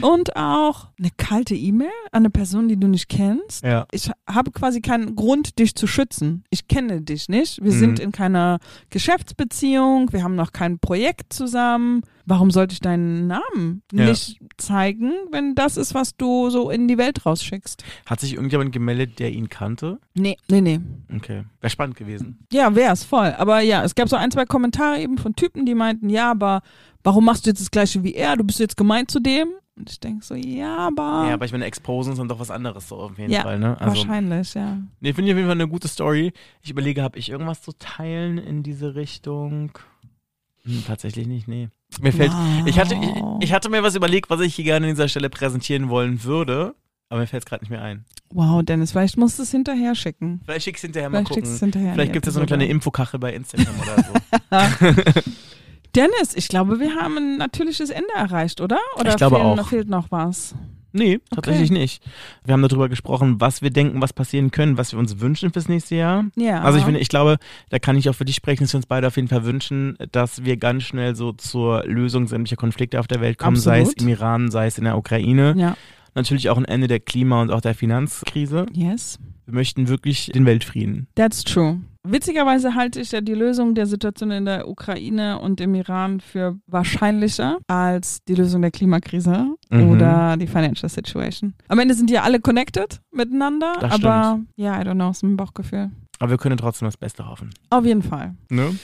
[0.02, 3.64] Und auch eine kalte E-Mail an eine Person, die du nicht kennst.
[3.64, 3.86] Ja.
[3.92, 6.44] Ich habe quasi keinen Grund, dich zu schützen.
[6.50, 7.64] Ich kenne dich nicht.
[7.64, 7.78] Wir Mhm.
[7.80, 8.58] sind in keiner
[8.90, 10.12] Geschäftsbeziehung.
[10.14, 12.02] Wir haben noch kein Projekt zusammen.
[12.26, 14.06] Warum sollte ich deinen Namen Ja.
[14.06, 17.84] nicht zeigen, wenn das ist, was du so in die Welt rausschickst?
[18.06, 20.00] Hat sich irgendjemand gemeldet, der ihn kannte?
[20.14, 20.80] Nee, nee, nee.
[21.16, 21.44] Okay.
[21.62, 22.40] Wäre spannend gewesen.
[22.52, 23.34] Ja, wär's voll.
[23.38, 26.62] Aber ja, es gab so ein, zwei Kommentare eben von Typen, die meinten, ja, aber
[27.04, 28.36] warum machst du jetzt das gleiche wie er?
[28.38, 29.50] Du bist jetzt gemeint zu dem?
[29.76, 31.26] Und ich denke so, ja, aber.
[31.28, 33.80] Ja, aber ich meine, Exposen sind doch was anderes, so auf jeden Ja, Fall, ne?
[33.80, 34.78] Also, wahrscheinlich, ja.
[35.02, 36.34] Nee, finde ich auf jeden Fall eine gute Story.
[36.64, 39.72] Ich überlege, habe ich irgendwas zu teilen in diese Richtung?
[40.64, 41.70] Hm, tatsächlich nicht, nee.
[42.02, 42.32] Mir fällt,
[42.66, 45.30] ich hatte, ich, ich hatte mir was überlegt, was ich hier gerne an dieser Stelle
[45.30, 46.74] präsentieren wollen würde,
[47.10, 48.04] aber mir fällt es gerade nicht mehr ein.
[48.34, 50.42] Wow, Dennis, vielleicht musst du es hinterher schicken.
[50.44, 51.72] Vielleicht schick's hinterher mal Vielleicht schickst du es gucken.
[51.74, 51.90] hinterher.
[51.90, 55.22] in Vielleicht gibt es so eine kleine Infokachel bei Instagram oder so.
[55.98, 58.78] Dennis, ich glaube, wir haben ein natürliches Ende erreicht, oder?
[59.00, 59.68] Oder Ich glaube fehlen, auch.
[59.68, 60.54] fehlt noch was?
[60.94, 62.02] Nee, tatsächlich nicht.
[62.46, 65.68] Wir haben darüber gesprochen, was wir denken, was passieren können, was wir uns wünschen fürs
[65.68, 66.26] nächste Jahr.
[66.36, 66.62] Ja.
[66.62, 67.38] Also ich finde, ich glaube,
[67.70, 69.98] da kann ich auch für dich sprechen, dass wir uns beide auf jeden Fall wünschen,
[70.12, 73.90] dass wir ganz schnell so zur Lösung sämtlicher Konflikte auf der Welt kommen, sei es
[73.90, 74.02] Absolut.
[74.04, 75.54] im Iran, sei es in der Ukraine.
[75.58, 75.76] Ja.
[76.16, 78.66] Natürlich auch ein Ende der Klima- und auch der Finanzkrise.
[78.74, 79.20] Yes.
[79.46, 81.08] Wir möchten wirklich den Weltfrieden.
[81.16, 81.80] That's true.
[82.12, 86.58] Witzigerweise halte ich ja die Lösung der Situation in der Ukraine und im Iran für
[86.68, 89.90] wahrscheinlicher als die Lösung der Klimakrise Mhm.
[89.92, 91.54] oder die Financial Situation.
[91.68, 95.24] Am Ende sind die ja alle connected miteinander, Das aber ja, I don't know, ist
[95.24, 95.92] mein Bauchgefühl.
[96.20, 97.52] Aber wir können trotzdem das Beste hoffen.
[97.70, 98.36] Auf jeden Fall.
[98.50, 98.78] Ne?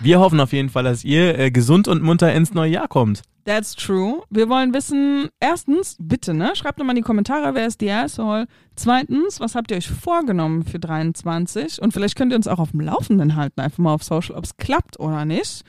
[0.00, 3.22] Wir hoffen auf jeden Fall, dass ihr äh, gesund und munter ins neue Jahr kommt.
[3.44, 4.22] That's true.
[4.28, 7.90] Wir wollen wissen, erstens, bitte, ne, schreibt doch mal in die Kommentare, wer ist die
[7.90, 8.46] Asshole.
[8.74, 11.80] Zweitens, was habt ihr euch vorgenommen für 23?
[11.80, 14.44] Und vielleicht könnt ihr uns auch auf dem Laufenden halten, einfach mal auf Social, ob
[14.44, 15.62] es klappt oder nicht.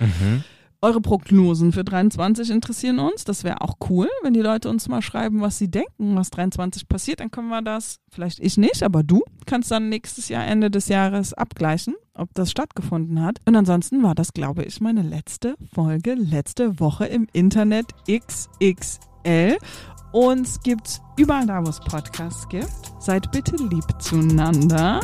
[0.80, 3.24] Eure Prognosen für 23 interessieren uns.
[3.24, 6.88] Das wäre auch cool, wenn die Leute uns mal schreiben, was sie denken, was 23
[6.88, 7.20] passiert.
[7.20, 10.88] Dann können wir das, vielleicht ich nicht, aber du kannst dann nächstes Jahr, Ende des
[10.88, 13.40] Jahres abgleichen, ob das stattgefunden hat.
[13.46, 19.58] Und ansonsten war das, glaube ich, meine letzte Folge, letzte Woche im Internet XXL.
[20.12, 22.70] Uns gibt's überall da, wo es Podcasts gibt.
[23.00, 25.02] Seid bitte lieb zueinander.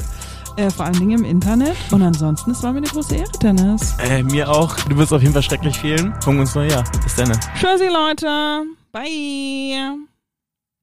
[0.55, 1.75] Äh, vor allen Dingen im Internet.
[1.91, 3.95] Und ansonsten, es war mir eine große Ehre, Dennis.
[3.99, 4.75] Äh, mir auch.
[4.89, 6.13] Du wirst auf jeden Fall schrecklich fehlen.
[6.23, 6.83] Wir ins neue Jahr.
[7.03, 7.31] Bis dann.
[7.59, 8.63] Tschüssi, Leute.
[8.91, 10.12] Bye.